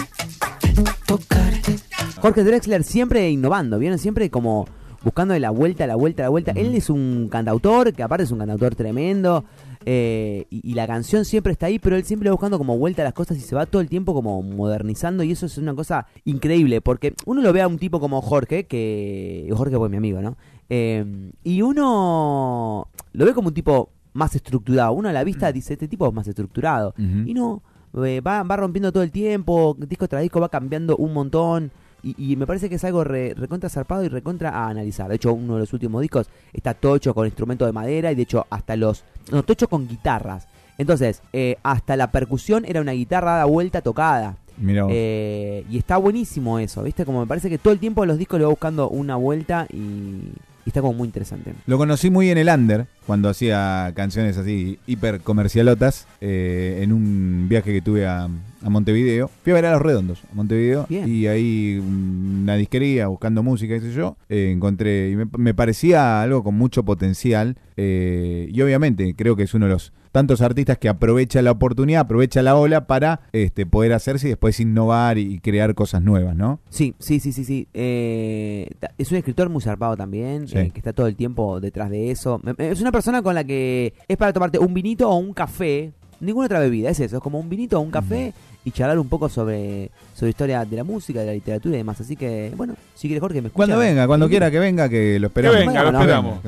tocarte. 1.06 1.76
Jorge 2.20 2.44
Drexler 2.44 2.84
siempre 2.84 3.30
innovando, 3.30 3.78
¿vieron? 3.78 4.00
Siempre 4.00 4.32
como 4.32 4.68
buscando 5.04 5.34
de 5.34 5.40
la 5.40 5.52
vuelta, 5.52 5.88
la 5.88 5.96
vuelta, 5.96 6.24
la 6.24 6.30
vuelta. 6.30 6.52
Él 6.56 6.74
es 6.76 6.90
un 6.90 7.30
cantautor, 7.32 7.94
que 7.94 8.04
aparte 8.04 8.24
es 8.24 8.32
un 8.32 8.40
cantautor 8.40 8.76
tremendo, 8.76 9.46
eh, 9.92 10.46
y, 10.52 10.72
y 10.72 10.76
la 10.76 10.86
canción 10.86 11.26
siempre 11.26 11.52
está 11.52 11.66
ahí, 11.66 11.80
pero 11.80 11.96
él 11.96 12.04
siempre 12.04 12.30
va 12.30 12.34
buscando 12.34 12.60
como 12.60 12.78
vuelta 12.78 13.02
a 13.02 13.06
las 13.06 13.16
cosas 13.16 13.38
y 13.38 13.42
se 13.42 13.56
va 13.56 13.66
todo 13.66 13.82
el 13.82 13.90
tiempo 13.90 14.14
como 14.14 14.44
modernizando, 14.44 15.24
y 15.24 15.32
eso 15.32 15.48
es 15.48 15.58
una 15.58 15.74
cosa 15.74 16.06
increíble, 16.26 16.80
porque 16.80 17.16
uno 17.26 17.42
lo 17.42 17.52
ve 17.52 17.64
a 17.64 17.68
un 17.68 17.80
tipo 17.80 18.00
como 18.00 18.22
Jorge, 18.22 18.66
que... 18.66 19.52
Jorge 19.52 19.78
fue 19.78 19.90
mi 19.90 19.98
amigo, 19.98 20.22
¿no? 20.22 20.38
Eh, 20.70 21.32
y 21.44 21.64
uno 21.64 22.88
lo 23.14 23.26
ve 23.26 23.34
como 23.34 23.48
un 23.48 23.56
tipo 23.56 23.90
más 24.14 24.36
estructurado. 24.36 24.92
Uno 24.94 25.10
a 25.10 25.14
la 25.14 25.24
vista 25.24 25.52
dice, 25.52 25.74
este 25.74 25.88
tipo 25.88 26.08
es 26.08 26.14
más 26.14 26.28
estructurado. 26.28 26.94
Y 27.26 27.34
no, 27.34 27.64
eh, 28.06 28.22
va, 28.22 28.44
va 28.44 28.58
rompiendo 28.58 28.92
todo 28.92 29.02
el 29.02 29.12
tiempo, 29.12 29.76
disco 29.80 30.08
tras 30.08 30.22
disco 30.22 30.40
va 30.40 30.50
cambiando 30.50 30.98
un 30.98 31.14
montón. 31.14 31.72
Y, 32.04 32.32
y 32.32 32.36
me 32.36 32.48
parece 32.48 32.70
que 32.70 32.76
es 32.76 32.84
algo 32.84 33.04
re- 33.04 33.34
recontra 33.36 33.70
zarpado 33.70 34.04
y 34.04 34.08
recontra 34.08 34.52
a 34.52 34.70
analizar. 34.70 35.10
De 35.10 35.16
hecho, 35.16 35.34
uno 35.34 35.56
de 35.56 35.60
los 35.62 35.74
últimos 35.74 36.02
discos 36.02 36.28
está 36.54 36.74
todo 36.74 36.96
hecho 36.96 37.14
con 37.14 37.26
instrumentos 37.26 37.68
de 37.68 37.74
madera 37.74 38.12
y 38.12 38.16
de 38.16 38.22
hecho 38.22 38.46
hasta 38.50 38.76
los... 38.76 39.04
No, 39.32 39.44
todo 39.44 39.54
hecho 39.54 39.68
con 39.68 39.88
guitarras. 39.88 40.48
Entonces, 40.78 41.22
eh, 41.34 41.58
hasta 41.62 41.98
la 41.98 42.10
percusión 42.12 42.64
era 42.66 42.80
una 42.80 42.94
guitarra 42.94 43.32
dada 43.32 43.46
vuelta 43.46 43.82
tocada. 43.82 44.38
Mira. 44.58 44.86
Eh, 44.90 45.66
y 45.70 45.78
está 45.78 45.98
buenísimo 45.98 46.60
eso, 46.60 46.84
¿viste? 46.84 47.06
Como 47.06 47.20
me 47.22 47.28
parece 47.28 47.50
que 47.50 47.58
todo 47.58 47.74
el 47.74 47.80
tiempo 47.80 48.06
los 48.06 48.18
discos 48.18 48.40
le 48.40 48.46
va 48.46 48.50
buscando 48.50 48.90
una 48.90 49.16
vuelta 49.18 49.68
y, 49.72 49.78
y 49.78 50.32
está 50.66 50.82
como 50.82 50.94
muy 50.94 51.06
interesante. 51.08 51.54
Lo 51.66 51.78
conocí 51.78 52.10
muy 52.10 52.30
en 52.30 52.38
el 52.38 52.50
under, 52.50 52.86
cuando 53.06 53.30
hacía 53.30 53.92
canciones 53.96 54.38
así 54.38 54.80
hiper 54.88 55.22
comercialotas, 55.22 56.08
eh, 56.22 56.80
en 56.82 56.92
un 56.92 57.48
viaje 57.50 57.74
que 57.74 57.82
tuve 57.82 58.08
a, 58.08 58.30
a 58.62 58.70
Montevideo. 58.70 59.30
Fui 59.44 59.52
a 59.52 59.56
ver 59.56 59.66
a 59.66 59.72
Los 59.74 59.82
Redondos, 59.82 60.24
a 60.32 60.36
Montevideo, 60.36 60.86
Bien. 60.90 61.08
y 61.08 61.28
ahí 61.28 61.80
mm, 61.82 62.44
una 62.44 62.56
disquería 62.56 63.08
buscando 63.08 63.44
música, 63.44 63.74
qué 63.76 63.82
sé 63.82 63.94
yo, 63.94 64.18
eh, 64.30 64.52
encontré, 64.54 65.12
y 65.12 65.16
me, 65.16 65.26
me 65.38 65.54
parecía 65.54 66.22
algo 66.22 66.44
con 66.44 66.56
mucho 66.56 66.84
potencial, 66.84 67.58
eh, 67.78 68.50
y 68.52 68.62
obviamente 68.62 69.14
creo 69.16 69.36
que 69.36 69.44
es 69.44 69.54
uno 69.54 69.66
de 69.68 69.72
los 69.74 69.94
tantos 70.12 70.42
artistas 70.42 70.78
que 70.78 70.90
aprovecha 70.90 71.42
la 71.42 71.52
oportunidad, 71.52 72.02
aprovecha 72.02 72.42
la 72.42 72.56
ola 72.56 72.88
para 72.88 73.22
este, 73.32 73.66
poder 73.66 73.94
hacerse 73.94 74.28
y 74.28 74.30
después 74.32 74.60
innovar 74.60 75.18
y, 75.18 75.40
crear 75.40 75.76
cosas 75.76 76.02
nuevas, 76.02 76.36
¿no? 76.36 76.60
Sí, 76.70 76.96
sí, 77.00 77.20
sí, 77.20 77.32
sí, 77.32 77.46
sí. 77.46 77.68
Eh, 77.74 78.68
es 78.98 79.12
un 79.12 79.18
escritor 79.18 79.50
muy 79.50 79.62
zarpado 79.62 79.96
también, 79.96 80.48
Sí. 80.48 80.58
eh, 80.58 80.72
que 80.72 80.80
está 80.80 80.94
todo 80.94 81.08
el 81.08 81.16
tiempo 81.16 81.60
detrás 81.62 81.90
de 81.90 82.12
eso. 82.12 82.42
Es 82.58 82.82
una 82.82 82.92
persona 82.92 83.22
con 83.22 83.36
la 83.36 83.44
que 83.44 83.94
es 84.08 84.18
para 84.18 84.34
tomarte 84.34 84.60
un 84.60 84.74
vinito 84.74 85.10
o 85.10 85.16
un 85.16 85.34
café 85.34 85.94
ninguna 86.20 86.48
otra 86.48 86.60
bebida, 86.60 86.90
es 86.90 87.00
eso, 87.00 87.18
es 87.18 87.24
como 87.24 87.40
un 87.40 87.50
vinito 87.50 87.78
o 87.80 87.82
un 87.82 87.92
café 87.92 88.34
y 88.66 88.72
charlar 88.72 89.00
un 89.00 89.08
poco 89.08 89.30
sobre, 89.30 89.90
sobre 90.14 90.30
historia 90.32 90.66
de 90.66 90.76
la 90.78 90.84
música, 90.84 91.22
de 91.22 91.26
la 91.28 91.34
literatura 91.34 91.76
y 91.76 91.78
demás. 91.80 92.00
Así 92.02 92.16
que, 92.16 92.52
bueno, 92.56 92.76
si 92.96 93.08
quiere 93.08 93.20
Jorge, 93.22 93.42
me 93.42 93.48
escucha. 93.48 93.66
Cuando 93.68 93.78
venga, 93.80 94.06
cuando 94.08 94.28
quiera 94.30 94.52
que 94.52 94.60
venga, 94.60 94.90
que 94.90 95.20
lo 95.20 95.28
esperamos. 95.28 95.60
Que 95.60 95.66
venga, 95.68 95.84
lo 95.84 95.98
esperamos. 96.00 96.40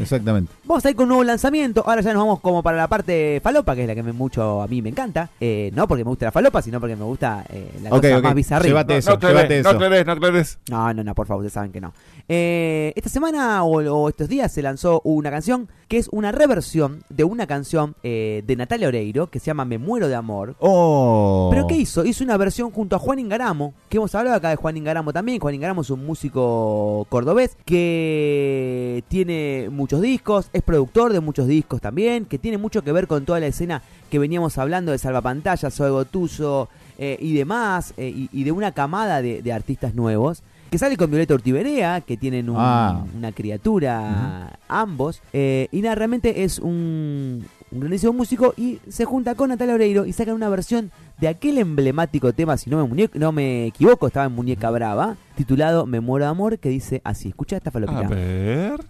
Exactamente. 0.00 0.52
Vamos 0.64 0.84
a 0.84 0.90
ir 0.90 0.96
con 0.96 1.04
un 1.04 1.08
nuevo 1.08 1.24
lanzamiento. 1.24 1.82
Ahora 1.86 2.02
ya 2.02 2.12
nos 2.12 2.22
vamos 2.22 2.40
como 2.40 2.62
para 2.62 2.76
la 2.76 2.88
parte 2.88 3.40
falopa, 3.42 3.74
que 3.74 3.82
es 3.82 3.88
la 3.88 3.94
que 3.94 4.02
me 4.02 4.12
mucho 4.12 4.60
a 4.62 4.66
mí 4.68 4.82
me 4.82 4.90
encanta. 4.90 5.30
Eh, 5.40 5.70
no 5.74 5.88
porque 5.88 6.04
me 6.04 6.10
gusta 6.10 6.26
la 6.26 6.32
falopa, 6.32 6.60
sino 6.62 6.78
porque 6.78 6.94
me 6.94 7.04
gusta 7.04 7.44
eh, 7.48 7.70
la 7.82 7.90
Ok, 7.90 8.02
cosa 8.02 8.20
más 8.20 8.34
bizarra. 8.34 8.64
Llévate 8.64 8.92
No, 8.92 8.98
eso, 8.98 9.18
no 9.20 9.28
llévate 9.28 9.54
no 9.54 9.60
eso. 9.60 9.70
aclares, 9.70 10.06
no 10.06 10.12
aclares. 10.12 10.58
No, 10.70 10.94
no, 10.94 11.04
no, 11.04 11.14
por 11.14 11.26
favor, 11.26 11.40
ustedes 11.42 11.54
saben 11.54 11.72
que 11.72 11.80
no. 11.80 11.92
Eh, 12.30 12.92
esta 12.94 13.08
semana 13.08 13.64
o, 13.64 13.78
o 13.78 14.08
estos 14.10 14.28
días 14.28 14.52
se 14.52 14.60
lanzó 14.60 15.00
una 15.02 15.30
canción 15.30 15.68
que 15.88 15.96
es 15.96 16.08
una 16.12 16.30
reversión 16.30 17.02
de 17.08 17.24
una 17.24 17.46
canción 17.46 17.94
eh, 18.02 18.42
de 18.46 18.54
Natalia 18.54 18.88
Oreiro 18.88 19.28
que 19.28 19.40
se 19.40 19.46
llama 19.46 19.64
Me 19.64 19.78
Muero 19.78 20.08
de 20.08 20.14
Amor. 20.14 20.54
Oh. 20.58 21.48
¿Pero 21.50 21.66
qué 21.66 21.76
hizo? 21.76 22.04
Hizo 22.04 22.22
una 22.24 22.36
versión 22.36 22.70
junto 22.70 22.96
a 22.96 22.98
Juan 22.98 23.18
Ingaramo, 23.18 23.72
que 23.88 23.96
hemos 23.96 24.14
hablado 24.14 24.36
acá 24.36 24.50
de 24.50 24.56
Juan 24.56 24.76
Ingaramo 24.76 25.14
también. 25.14 25.40
Juan 25.40 25.54
Ingaramo 25.54 25.80
es 25.80 25.88
un 25.88 26.04
músico 26.04 27.06
cordobés 27.08 27.56
que 27.64 29.02
tiene 29.08 29.68
muchos 29.70 30.02
discos, 30.02 30.50
es 30.52 30.62
productor 30.62 31.14
de 31.14 31.20
muchos 31.20 31.46
discos 31.46 31.80
también, 31.80 32.26
que 32.26 32.38
tiene 32.38 32.58
mucho 32.58 32.82
que 32.82 32.92
ver 32.92 33.06
con 33.06 33.24
toda 33.24 33.40
la 33.40 33.46
escena 33.46 33.82
que 34.10 34.18
veníamos 34.18 34.58
hablando 34.58 34.92
de 34.92 34.98
Salvapantallas, 34.98 35.74
Zoe 35.74 35.88
Gotuso 35.88 36.68
eh, 36.98 37.16
y 37.20 37.32
demás, 37.32 37.94
eh, 37.96 38.12
y, 38.14 38.28
y 38.32 38.44
de 38.44 38.52
una 38.52 38.72
camada 38.72 39.22
de, 39.22 39.40
de 39.40 39.52
artistas 39.54 39.94
nuevos. 39.94 40.42
Que 40.70 40.76
sale 40.78 40.96
con 40.98 41.08
Violeta 41.10 41.32
Urtiberea, 41.34 42.02
que 42.02 42.16
tienen 42.18 42.50
un- 42.50 42.56
Ah. 42.58 43.04
una 43.16 43.32
criatura 43.32 44.58
ambos. 44.68 45.22
eh, 45.32 45.68
y 45.72 45.80
nada, 45.80 45.94
realmente 45.94 46.44
es 46.44 46.58
un, 46.58 47.42
un 47.70 47.80
grandísimo 47.80 48.12
músico 48.12 48.52
y 48.56 48.78
se 48.88 49.06
junta 49.06 49.34
con 49.34 49.48
Natalia 49.48 49.74
Oreiro 49.74 50.04
y 50.04 50.12
sacan 50.12 50.34
una 50.34 50.48
versión 50.50 50.90
de 51.18 51.28
aquel 51.28 51.56
emblemático 51.58 52.32
tema, 52.34 52.56
si 52.58 52.68
no 52.68 52.76
me, 52.86 52.94
muñe- 52.94 53.10
no 53.14 53.32
me 53.32 53.66
equivoco, 53.66 54.06
estaba 54.06 54.26
en 54.26 54.32
Muñeca 54.32 54.70
Brava, 54.70 55.16
titulado 55.36 55.86
Me 55.86 56.00
muero 56.00 56.26
de 56.26 56.30
amor, 56.30 56.58
que 56.58 56.68
dice 56.68 57.00
así, 57.02 57.28
escucha 57.30 57.56
esta 57.56 57.70
A 57.70 57.72
falopita. 57.72 58.06
ver. 58.08 58.80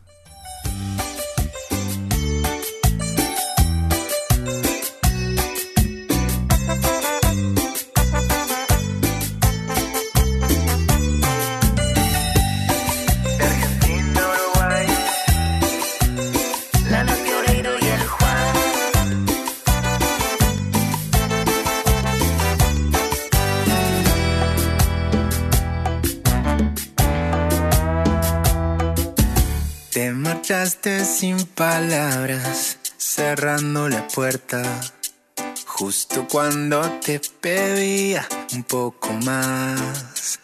Te 29.99 30.13
marchaste 30.13 31.05
sin 31.05 31.45
palabras, 31.45 32.79
cerrando 32.99 33.89
la 33.89 34.07
puerta. 34.07 34.63
Justo 35.67 36.25
cuando 36.29 36.83
te 37.05 37.21
pedía 37.41 38.25
un 38.53 38.63
poco 38.63 39.13
más. 39.25 40.39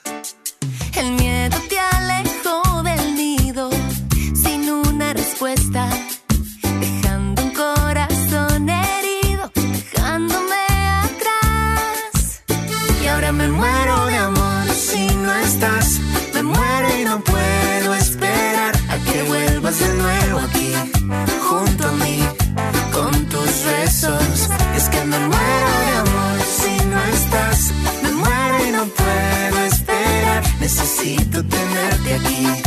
Necesito 30.65 31.45
tenerte 31.45 32.15
aquí, 32.15 32.64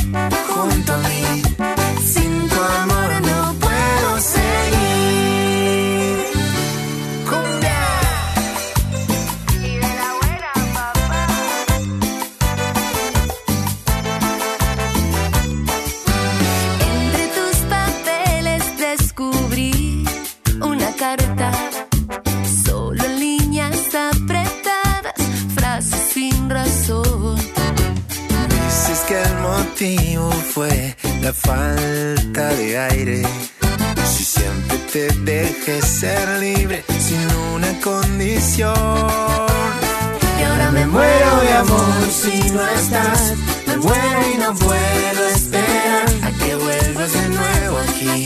si 42.31 42.51
no 42.51 42.67
estás. 42.67 43.33
Me 43.67 43.77
muero 43.77 44.19
y 44.33 44.37
no 44.37 44.53
puedo 44.55 45.27
esperar 45.35 46.05
a 46.23 46.31
que 46.31 46.55
vuelvas 46.55 47.13
de 47.13 47.29
nuevo 47.29 47.77
aquí, 47.89 48.25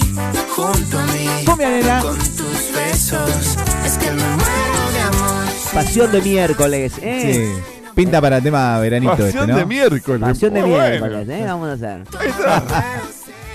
junto 0.55 0.99
a 0.99 1.05
mí. 1.07 1.27
Con 1.45 2.17
tus 2.17 2.73
besos. 2.75 3.57
Es 3.85 3.97
que 3.97 4.11
me 4.11 4.23
muero 4.23 4.91
de 4.93 4.99
amor. 5.01 5.45
Pasión 5.73 6.11
de 6.11 6.21
miércoles, 6.21 6.93
¿eh? 7.01 7.53
Sí. 7.55 7.89
Pinta 7.95 8.21
para 8.21 8.39
tema 8.41 8.79
veranito 8.79 9.11
Pasión 9.11 9.27
este, 9.43 9.47
¿no? 9.47 9.57
de 9.57 9.65
miércoles. 9.65 10.21
Pasión 10.21 10.53
de 10.53 10.61
Muy 10.61 10.69
miércoles, 10.71 11.27
bueno. 11.27 11.33
¿eh? 11.33 11.45
Vamos 11.45 11.69
a 11.69 11.73
hacer. 11.73 12.03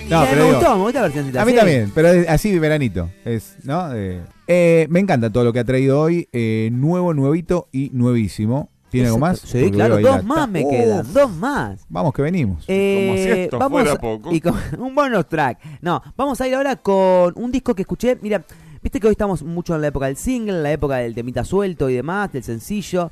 No, 0.08 0.22
Eh, 0.22 0.26
pero 0.30 0.42
me 0.42 0.46
digo, 0.48 0.58
gustó, 0.58 0.76
me 0.76 0.82
gusta 0.84 1.00
la 1.00 1.08
versión 1.08 1.38
A 1.38 1.44
mí 1.44 1.52
también, 1.54 1.92
pero 1.94 2.08
es 2.08 2.28
así 2.28 2.56
veranito. 2.58 3.10
Es, 3.24 3.56
¿no? 3.64 3.92
Eh, 3.94 4.20
eh, 4.46 4.86
me 4.88 5.00
encanta 5.00 5.30
todo 5.30 5.42
lo 5.44 5.52
que 5.52 5.58
ha 5.60 5.64
traído 5.64 6.00
hoy. 6.00 6.28
eh, 6.32 6.68
nuevo, 6.72 7.12
nuevito 7.14 7.68
y 7.72 7.90
nuevísimo. 7.92 8.70
¿Tiene 8.90 9.08
algo 9.08 9.18
más? 9.18 9.40
Sí, 9.40 9.58
Porque 9.58 9.70
claro, 9.72 9.94
dos 9.96 10.02
la- 10.16 10.22
más 10.22 10.48
me 10.48 10.64
Uf, 10.64 10.70
quedan, 10.70 11.12
dos 11.12 11.30
más. 11.32 11.84
Vamos 11.88 12.12
que 12.14 12.22
venimos. 12.22 12.64
Eh, 12.68 13.06
Como 13.08 13.16
si 13.18 13.40
esto 13.40 13.58
vamos 13.58 13.80
fuera 13.82 13.92
a- 13.92 14.00
poco. 14.00 14.32
Y 14.32 14.40
con 14.40 14.54
un 14.78 14.94
bonus 14.94 15.26
track. 15.28 15.58
No, 15.82 16.02
vamos 16.16 16.40
a 16.40 16.48
ir 16.48 16.54
ahora 16.54 16.76
con 16.76 17.32
un 17.36 17.50
disco 17.52 17.74
que 17.74 17.82
escuché. 17.82 18.16
Mira, 18.22 18.44
viste 18.82 19.00
que 19.00 19.06
hoy 19.08 19.12
estamos 19.12 19.42
mucho 19.42 19.74
en 19.74 19.80
la 19.82 19.88
época 19.88 20.06
del 20.06 20.16
single, 20.16 20.56
en 20.56 20.62
la 20.62 20.72
época 20.72 20.96
del 20.96 21.14
temita 21.14 21.44
suelto 21.44 21.90
y 21.90 21.94
demás, 21.94 22.32
del 22.32 22.42
sencillo. 22.44 23.10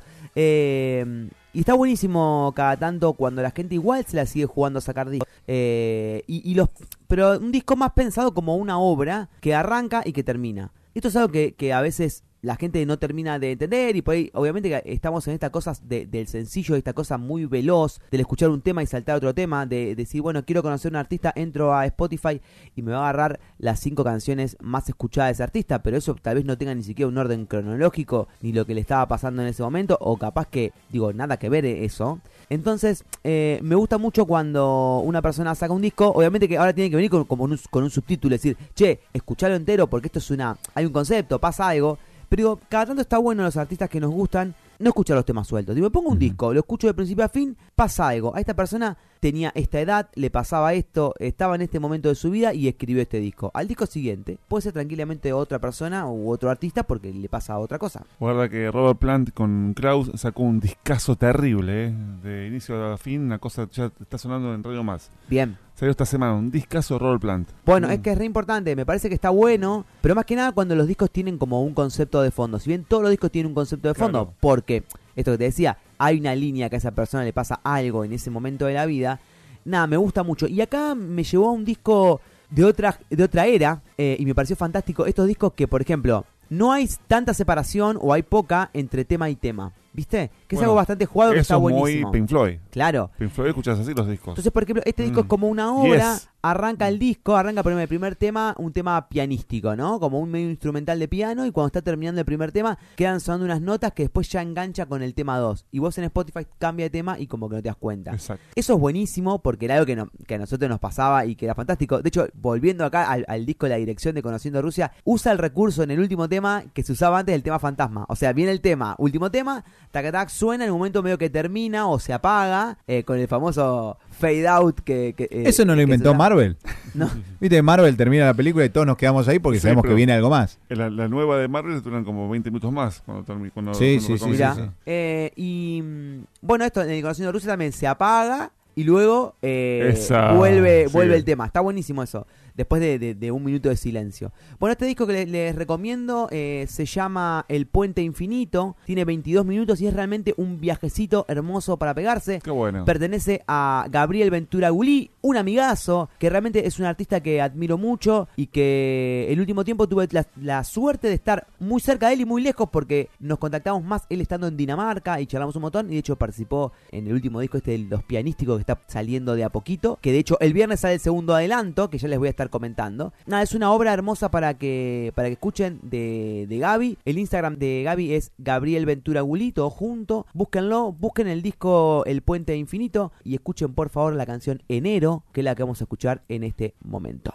Eh, 0.49 1.29
y 1.53 1.59
está 1.59 1.73
buenísimo 1.73 2.51
cada 2.55 2.75
tanto 2.77 3.13
cuando 3.13 3.41
la 3.41 3.51
gente 3.51 3.75
igual 3.75 4.03
se 4.05 4.17
la 4.17 4.25
sigue 4.25 4.45
jugando 4.45 4.79
a 4.79 4.81
sacar 4.81 5.09
discos. 5.09 5.27
Eh, 5.47 6.23
y, 6.27 6.49
y 6.51 6.53
los, 6.55 6.67
pero 7.07 7.37
un 7.39 7.51
disco 7.51 7.75
más 7.77 7.91
pensado 7.93 8.33
como 8.33 8.55
una 8.57 8.77
obra 8.79 9.29
que 9.39 9.55
arranca 9.55 10.01
y 10.05 10.11
que 10.11 10.23
termina. 10.23 10.71
Esto 10.93 11.07
es 11.07 11.15
algo 11.15 11.29
que, 11.31 11.53
que 11.53 11.71
a 11.73 11.79
veces 11.81 12.23
la 12.45 12.55
gente 12.55 12.85
no 12.85 12.97
termina 12.99 13.39
de 13.39 13.53
entender 13.53 13.95
y 13.95 14.01
por 14.01 14.13
ahí 14.13 14.29
obviamente 14.33 14.81
estamos 14.85 15.27
en 15.27 15.33
estas 15.33 15.49
cosas 15.49 15.87
de- 15.89 16.05
del 16.05 16.27
sencillo, 16.27 16.75
esta 16.75 16.93
cosa 16.93 17.17
muy 17.17 17.45
veloz, 17.45 17.99
del 18.11 18.21
escuchar 18.21 18.49
un 18.49 18.61
tema 18.61 18.83
y 18.83 18.85
saltar 18.85 19.15
a 19.15 19.17
otro 19.17 19.33
tema, 19.33 19.65
de, 19.65 19.95
decir, 19.95 20.21
bueno, 20.21 20.45
quiero 20.45 20.61
conocer 20.61 20.89
a 20.89 20.93
un 20.93 20.95
artista, 20.97 21.33
entro 21.35 21.73
a 21.73 21.85
Spotify 21.87 22.39
y 22.75 22.81
me 22.81 22.91
va 22.91 22.99
a 22.99 23.09
agarrar 23.09 23.39
las 23.57 23.79
cinco 23.79 24.03
canciones 24.03 24.57
más 24.61 24.87
escuchadas 24.87 25.29
de 25.29 25.33
ese 25.33 25.43
artista, 25.43 25.81
pero 25.81 25.97
eso 25.97 26.15
tal 26.21 26.35
vez 26.35 26.45
no 26.45 26.57
tenga 26.57 26.75
ni 26.75 26.83
siquiera 26.83 27.09
un 27.09 27.17
orden 27.17 27.45
cronológico, 27.47 28.27
ni 28.41 28.53
lo 28.53 28.65
que 28.65 28.75
le 28.75 28.81
estaba 28.81 29.07
pasando 29.07 29.41
en 29.41 29.47
ese 29.47 29.63
momento, 29.63 29.97
o 29.99 30.17
capaz 30.17 30.47
que, 30.47 30.71
digo, 30.89 31.11
nada 31.13 31.37
que 31.37 31.49
ver 31.49 31.65
eso. 31.65 32.19
Entonces, 32.49 33.03
eh, 33.23 33.59
me 33.63 33.75
gusta 33.75 33.97
mucho 33.97 34.25
cuando 34.25 34.99
una 35.03 35.21
persona 35.21 35.55
saca 35.55 35.73
un 35.73 35.81
disco, 35.81 36.09
obviamente 36.09 36.47
que 36.47 36.57
ahora 36.57 36.73
tiene 36.73 36.89
que 36.91 36.95
venir 36.95 37.09
con, 37.09 37.25
como 37.25 37.43
un, 37.43 37.59
con 37.71 37.83
un 37.83 37.89
subtítulo, 37.89 38.33
decir, 38.35 38.55
che, 38.75 38.99
escuchalo 39.13 39.55
entero 39.55 39.87
porque 39.87 40.07
esto 40.07 40.19
es 40.19 40.29
una, 40.29 40.57
hay 40.75 40.85
un 40.85 40.93
concepto, 40.93 41.39
pasa 41.39 41.69
algo, 41.69 41.97
pero 42.35 42.49
digo, 42.49 42.59
cada 42.67 42.87
tanto 42.87 43.01
está 43.01 43.17
bueno 43.17 43.43
los 43.43 43.55
artistas 43.55 43.89
que 43.89 44.01
nos 44.01 44.11
gustan 44.11 44.53
no 44.79 44.89
escuchar 44.89 45.15
los 45.15 45.23
temas 45.23 45.47
sueltos. 45.47 45.73
Digo, 45.73 45.87
me 45.87 45.91
pongo 45.91 46.09
un 46.09 46.19
disco, 46.19 46.53
lo 46.53 46.59
escucho 46.59 46.85
de 46.85 46.93
principio 46.93 47.23
a 47.23 47.29
fin, 47.29 47.55
pasa 47.73 48.09
algo. 48.09 48.35
A 48.35 48.41
esta 48.41 48.53
persona 48.53 48.97
tenía 49.25 49.51
esta 49.55 49.79
edad, 49.79 50.07
le 50.13 50.29
pasaba 50.29 50.75
esto, 50.75 51.15
estaba 51.17 51.55
en 51.55 51.63
este 51.63 51.79
momento 51.79 52.09
de 52.09 52.13
su 52.15 52.29
vida 52.29 52.53
y 52.53 52.67
escribió 52.67 53.01
este 53.01 53.19
disco. 53.19 53.49
Al 53.55 53.67
disco 53.67 53.87
siguiente 53.87 54.37
puede 54.47 54.61
ser 54.61 54.73
tranquilamente 54.73 55.33
otra 55.33 55.57
persona 55.57 56.05
u 56.07 56.29
otro 56.29 56.51
artista 56.51 56.83
porque 56.83 57.11
le 57.11 57.27
pasa 57.27 57.57
otra 57.57 57.79
cosa. 57.79 58.03
Guarda 58.19 58.47
que 58.49 58.69
Robert 58.69 58.99
Plant 58.99 59.31
con 59.33 59.73
Kraus 59.73 60.11
sacó 60.13 60.43
un 60.43 60.59
discazo 60.59 61.15
terrible, 61.15 61.87
¿eh? 61.87 61.93
De 62.21 62.45
inicio 62.47 62.93
a 62.93 62.99
fin, 62.99 63.21
una 63.21 63.39
cosa 63.39 63.67
ya 63.71 63.91
está 63.99 64.19
sonando 64.19 64.53
en 64.53 64.63
Radio 64.63 64.83
Más. 64.83 65.09
Bien. 65.27 65.57
Salió 65.73 65.89
esta 65.89 66.05
semana 66.05 66.35
un 66.35 66.51
discazo 66.51 66.93
de 66.93 66.99
Robert 66.99 67.21
Plant. 67.21 67.49
Bueno, 67.65 67.87
Mm. 67.87 67.91
es 67.93 67.99
que 68.01 68.11
es 68.11 68.17
re 68.19 68.25
importante, 68.25 68.75
me 68.75 68.85
parece 68.85 69.09
que 69.09 69.15
está 69.15 69.31
bueno, 69.31 69.85
pero 70.01 70.13
más 70.13 70.25
que 70.25 70.35
nada 70.35 70.51
cuando 70.51 70.75
los 70.75 70.85
discos 70.85 71.09
tienen 71.09 71.39
como 71.39 71.63
un 71.63 71.73
concepto 71.73 72.21
de 72.21 72.29
fondo. 72.29 72.59
Si 72.59 72.69
bien 72.69 72.85
todos 72.87 73.01
los 73.01 73.09
discos 73.09 73.31
tienen 73.31 73.47
un 73.49 73.55
concepto 73.55 73.87
de 73.87 73.95
fondo, 73.95 74.19
Claro. 74.25 74.37
porque, 74.39 74.83
esto 75.15 75.31
que 75.31 75.37
te 75.37 75.43
decía, 75.45 75.77
hay 75.97 76.19
una 76.19 76.35
línea 76.35 76.69
que 76.69 76.75
a 76.75 76.79
esa 76.79 76.91
persona 76.91 77.23
le 77.23 77.33
pasa 77.33 77.59
algo 77.63 78.03
en 78.03 78.13
ese 78.13 78.29
momento 78.29 78.65
de 78.65 78.73
la 78.73 78.85
vida, 78.85 79.19
nada, 79.63 79.87
me 79.87 79.97
gusta 79.97 80.23
mucho. 80.23 80.47
Y 80.47 80.61
acá 80.61 80.95
me 80.95 81.23
llevó 81.23 81.49
a 81.49 81.51
un 81.51 81.65
disco 81.65 82.21
de 82.49 82.63
otra, 82.63 82.99
de 83.09 83.23
otra 83.23 83.45
era 83.45 83.81
eh, 83.97 84.15
y 84.19 84.25
me 84.25 84.35
pareció 84.35 84.55
fantástico. 84.55 85.05
Estos 85.05 85.27
discos 85.27 85.53
que, 85.53 85.67
por 85.67 85.81
ejemplo, 85.81 86.25
no 86.49 86.71
hay 86.71 86.89
tanta 87.07 87.33
separación 87.33 87.97
o 88.01 88.13
hay 88.13 88.23
poca 88.23 88.69
entre 88.73 89.05
tema 89.05 89.29
y 89.29 89.35
tema. 89.35 89.73
¿Viste? 89.93 90.29
Que 90.47 90.55
es 90.55 90.61
algo 90.61 90.75
bastante 90.75 91.05
jugado 91.05 91.33
que 91.33 91.39
está 91.39 91.55
es 91.55 91.59
buenísimo. 91.61 92.09
muy 92.09 92.19
Pink 92.19 92.29
Floyd. 92.29 92.57
Claro. 92.69 93.11
Pink 93.17 93.31
Floyd 93.31 93.49
escuchas 93.49 93.79
así 93.79 93.93
los 93.93 94.07
discos. 94.07 94.29
Entonces, 94.29 94.51
por 94.51 94.63
ejemplo, 94.63 94.83
este 94.85 95.03
disco 95.03 95.21
es 95.21 95.25
Mm. 95.25 95.29
como 95.29 95.47
una 95.47 95.73
obra, 95.73 96.13
Yes. 96.13 96.29
arranca 96.43 96.87
el 96.87 96.99
disco, 96.99 97.35
arranca 97.35 97.63
primero 97.63 97.81
el 97.81 97.87
primer 97.87 98.15
tema, 98.15 98.53
un 98.59 98.71
tema 98.71 99.09
pianístico, 99.09 99.75
¿no? 99.75 99.99
Como 99.99 100.19
un 100.19 100.29
medio 100.29 100.49
instrumental 100.49 100.99
de 100.99 101.07
piano, 101.07 101.45
y 101.45 101.51
cuando 101.51 101.67
está 101.67 101.81
terminando 101.81 102.21
el 102.21 102.25
primer 102.25 102.51
tema, 102.51 102.77
quedan 102.95 103.19
sonando 103.19 103.45
unas 103.45 103.61
notas 103.61 103.93
que 103.93 104.03
después 104.03 104.29
ya 104.29 104.41
engancha 104.43 104.85
con 104.85 105.01
el 105.01 105.15
tema 105.15 105.39
2. 105.39 105.65
Y 105.71 105.79
vos 105.79 105.97
en 105.97 106.03
Spotify 106.03 106.45
cambia 106.59 106.85
de 106.85 106.89
tema 106.91 107.17
y 107.19 107.25
como 107.25 107.49
que 107.49 107.55
no 107.55 107.61
te 107.63 107.69
das 107.69 107.75
cuenta. 107.77 108.11
Exacto. 108.11 108.43
Eso 108.55 108.73
es 108.75 108.79
buenísimo 108.79 109.39
porque 109.41 109.65
era 109.65 109.75
algo 109.75 109.87
que, 109.87 109.95
no- 109.95 110.09
que 110.27 110.35
a 110.35 110.37
nosotros 110.37 110.69
nos 110.69 110.79
pasaba 110.79 111.25
y 111.25 111.35
que 111.35 111.45
era 111.45 111.55
fantástico. 111.55 112.01
De 112.03 112.09
hecho, 112.09 112.27
volviendo 112.35 112.85
acá 112.85 113.09
al, 113.09 113.25
al 113.27 113.45
disco 113.47 113.67
La 113.67 113.77
Dirección 113.77 114.13
de 114.13 114.21
Conociendo 114.21 114.61
Rusia, 114.61 114.91
usa 115.03 115.31
el 115.31 115.39
recurso 115.39 115.81
en 115.81 115.89
el 115.91 115.99
último 115.99 116.29
tema 116.29 116.63
que 116.73 116.83
se 116.83 116.91
usaba 116.91 117.17
antes 117.19 117.33
del 117.33 117.41
tema 117.41 117.57
fantasma. 117.57 118.05
O 118.07 118.15
sea, 118.15 118.33
viene 118.33 118.51
el 118.51 118.61
tema, 118.61 118.93
último 118.99 119.31
tema, 119.31 119.63
tac, 119.91 120.11
tac, 120.11 120.29
suena 120.35 120.65
en 120.65 120.71
un 120.71 120.77
momento 120.79 121.01
medio 121.01 121.17
que 121.17 121.29
termina 121.29 121.87
o 121.87 121.97
se 121.99 122.11
apaga 122.13 122.77
eh, 122.87 123.03
con 123.03 123.17
el 123.17 123.27
famoso 123.27 123.97
fade 124.11 124.47
out 124.47 124.79
que... 124.81 125.13
que, 125.15 125.23
eh, 125.25 125.43
Eso 125.45 125.63
no 125.65 125.75
lo 125.75 125.81
inventó 125.81 126.09
suena- 126.09 126.17
Marvel. 126.17 126.57
No. 126.93 127.09
Viste, 127.41 127.61
Marvel 127.61 127.97
termina 127.97 128.25
la 128.25 128.33
película 128.33 128.63
y 128.63 128.69
todos 128.69 128.87
nos 128.87 128.95
quedamos 128.95 129.27
ahí 129.27 129.39
porque 129.39 129.57
Sí, 129.59 129.63
sabemos 129.63 129.83
que 129.85 129.93
viene 129.93 130.13
algo 130.13 130.29
más. 130.29 130.59
La, 130.69 130.89
la 130.89 131.07
nueva 131.09 131.37
de 131.37 131.47
Marvel 131.49 131.81
duran 131.81 132.05
como 132.05 132.29
20 132.29 132.49
minutos 132.51 132.71
más. 132.71 133.01
Cuando 133.05 133.23
cuando, 133.25 133.73
Sí, 133.73 133.99
cuando 134.17 134.35
sí, 134.35 134.37
sí, 134.37 134.69
eh, 134.85 135.31
y 135.35 135.81
mm, 135.83 136.23
bueno, 136.41 136.63
esto 136.63 136.81
en 136.81 136.91
el 136.91 137.01
Conociendo 137.01 137.31
Rusia 137.33 137.49
también 137.49 137.73
se 137.73 137.85
apaga 137.87 138.51
y 138.75 138.83
luego 138.85 139.35
eh, 139.41 139.89
Esa, 139.93 140.33
vuelve, 140.33 140.85
sí. 140.87 140.93
vuelve 140.93 141.15
el 141.17 141.25
tema. 141.25 141.45
Está 141.47 141.59
buenísimo 141.59 142.01
eso, 142.03 142.25
después 142.55 142.81
de, 142.81 142.97
de- 142.99 143.15
de 143.15 143.31
un 143.31 143.43
minuto 143.43 143.69
de 143.69 143.75
silencio. 143.77 144.31
Bueno, 144.59 144.71
este 144.71 144.85
disco 144.85 145.05
que 145.07 145.13
le- 145.13 145.25
les, 145.25 145.55
recomiendo 145.55 146.27
eh, 146.31 146.65
se 146.69 146.85
llama 146.85 147.45
El 147.49 147.67
Puente 147.67 148.01
Infinito, 148.01 148.75
tiene 148.85 149.05
22 149.05 149.45
minutos 149.45 149.81
y 149.81 149.87
es 149.87 149.93
realmente 149.93 150.33
un 150.37 150.59
viajecito 150.59 151.25
hermoso 151.27 151.77
para 151.77 151.93
pegarse. 151.93 152.39
Qué 152.43 152.51
bueno. 152.51 152.85
Pertenece 152.85 153.43
a 153.47 153.85
Gabriel 153.89 154.31
Ventura 154.31 154.69
Gulí, 154.69 155.11
un 155.21 155.37
amigazo, 155.37 156.09
que 156.19 156.29
realmente 156.29 156.65
es 156.67 156.79
un 156.79 156.85
artista 156.85 157.21
que 157.21 157.41
admiro 157.41 157.77
mucho 157.77 158.27
y 158.35 158.47
que 158.47 159.27
el 159.29 159.39
último 159.39 159.63
tiempo 159.63 159.87
tuve 159.87 160.07
la, 160.11 160.25
la 160.41 160.63
suerte 160.63 161.07
de 161.07 161.13
estar 161.13 161.47
muy 161.59 161.81
cerca 161.81 162.07
de 162.07 162.13
él 162.13 162.21
y 162.21 162.25
muy 162.25 162.41
lejos 162.41 162.69
porque 162.71 163.09
nos 163.19 163.37
contactamos 163.39 163.83
más 163.83 164.03
él 164.09 164.21
estando 164.21 164.47
en 164.47 164.57
Dinamarca 164.57 165.19
y 165.19 165.25
charlamos 165.25 165.55
un 165.55 165.63
montón 165.63 165.87
y 165.89 165.93
de 165.93 165.99
hecho 165.99 166.15
participó 166.15 166.71
en 166.91 167.07
el 167.07 167.13
último 167.13 167.39
disco 167.39 167.57
este 167.57 167.71
de 167.71 167.77
los 167.79 168.03
pianísticos 168.03 168.57
que 168.57 168.61
está 168.61 168.81
saliendo 168.87 169.35
de 169.35 169.43
a 169.43 169.49
poquito, 169.49 169.97
que 170.01 170.11
de 170.11 170.19
hecho 170.19 170.37
el 170.39 170.53
viernes 170.53 170.79
sale 170.79 170.95
el 170.95 170.99
segundo 170.99 171.35
adelanto, 171.35 171.89
que 171.89 171.97
ya 171.97 172.07
les 172.07 172.17
voy 172.19 172.27
a 172.27 172.31
estar 172.31 172.44
comentando. 172.49 173.13
Nada, 173.25 173.43
es 173.43 173.53
una 173.53 173.71
obra 173.71 173.93
hermosa 173.93 174.31
para 174.31 174.55
que, 174.55 175.11
para 175.15 175.27
que 175.27 175.33
escuchen 175.33 175.79
de, 175.83 176.45
de 176.47 176.57
Gaby. 176.57 176.97
El 177.05 177.17
Instagram 177.17 177.57
de 177.57 177.83
Gaby 177.83 178.13
es 178.13 178.31
Gabriel 178.37 178.85
Ventura 178.85 179.21
Gulí, 179.21 179.51
todo 179.51 179.69
junto. 179.69 180.25
Búsquenlo, 180.33 180.91
busquen 180.91 181.27
el 181.27 181.41
disco 181.41 182.03
El 182.05 182.21
Puente 182.21 182.55
Infinito 182.55 183.11
y 183.23 183.35
escuchen 183.35 183.73
por 183.73 183.89
favor 183.89 184.13
la 184.15 184.25
canción 184.25 184.63
Enero, 184.67 185.23
que 185.31 185.41
es 185.41 185.45
la 185.45 185.55
que 185.55 185.63
vamos 185.63 185.81
a 185.81 185.85
escuchar 185.85 186.23
en 186.29 186.43
este 186.43 186.75
momento. 186.83 187.33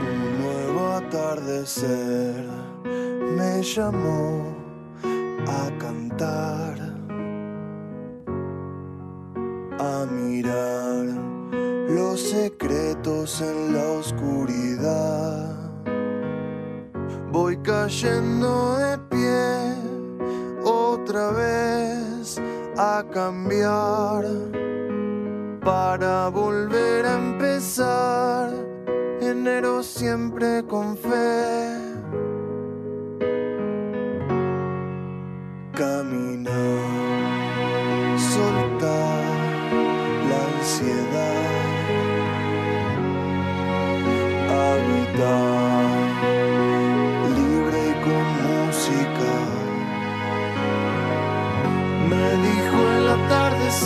Un 0.00 0.42
nuevo 0.42 0.88
atardecer 0.92 2.44
me 3.36 3.62
llamó 3.62 4.56
a 5.46 5.70
cantar, 5.78 6.78
a 9.78 10.06
mirar 10.10 11.35
los 11.88 12.20
secretos 12.20 13.40
en 13.40 13.74
la 13.74 13.84
oscuridad. 13.92 15.56
Voy 17.30 17.56
cayendo 17.58 18.76
de 18.76 18.98
pie 19.10 19.74
otra 20.64 21.30
vez 21.32 22.40
a 22.78 23.04
cambiar 23.12 24.24
para 25.64 26.28
volver 26.28 27.04
a 27.06 27.14
empezar 27.16 28.50
enero 29.20 29.82
siempre 29.82 30.64
con 30.64 30.96
fe. 30.96 31.76
Caminar, 35.72 36.95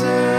atardecer 0.02 0.29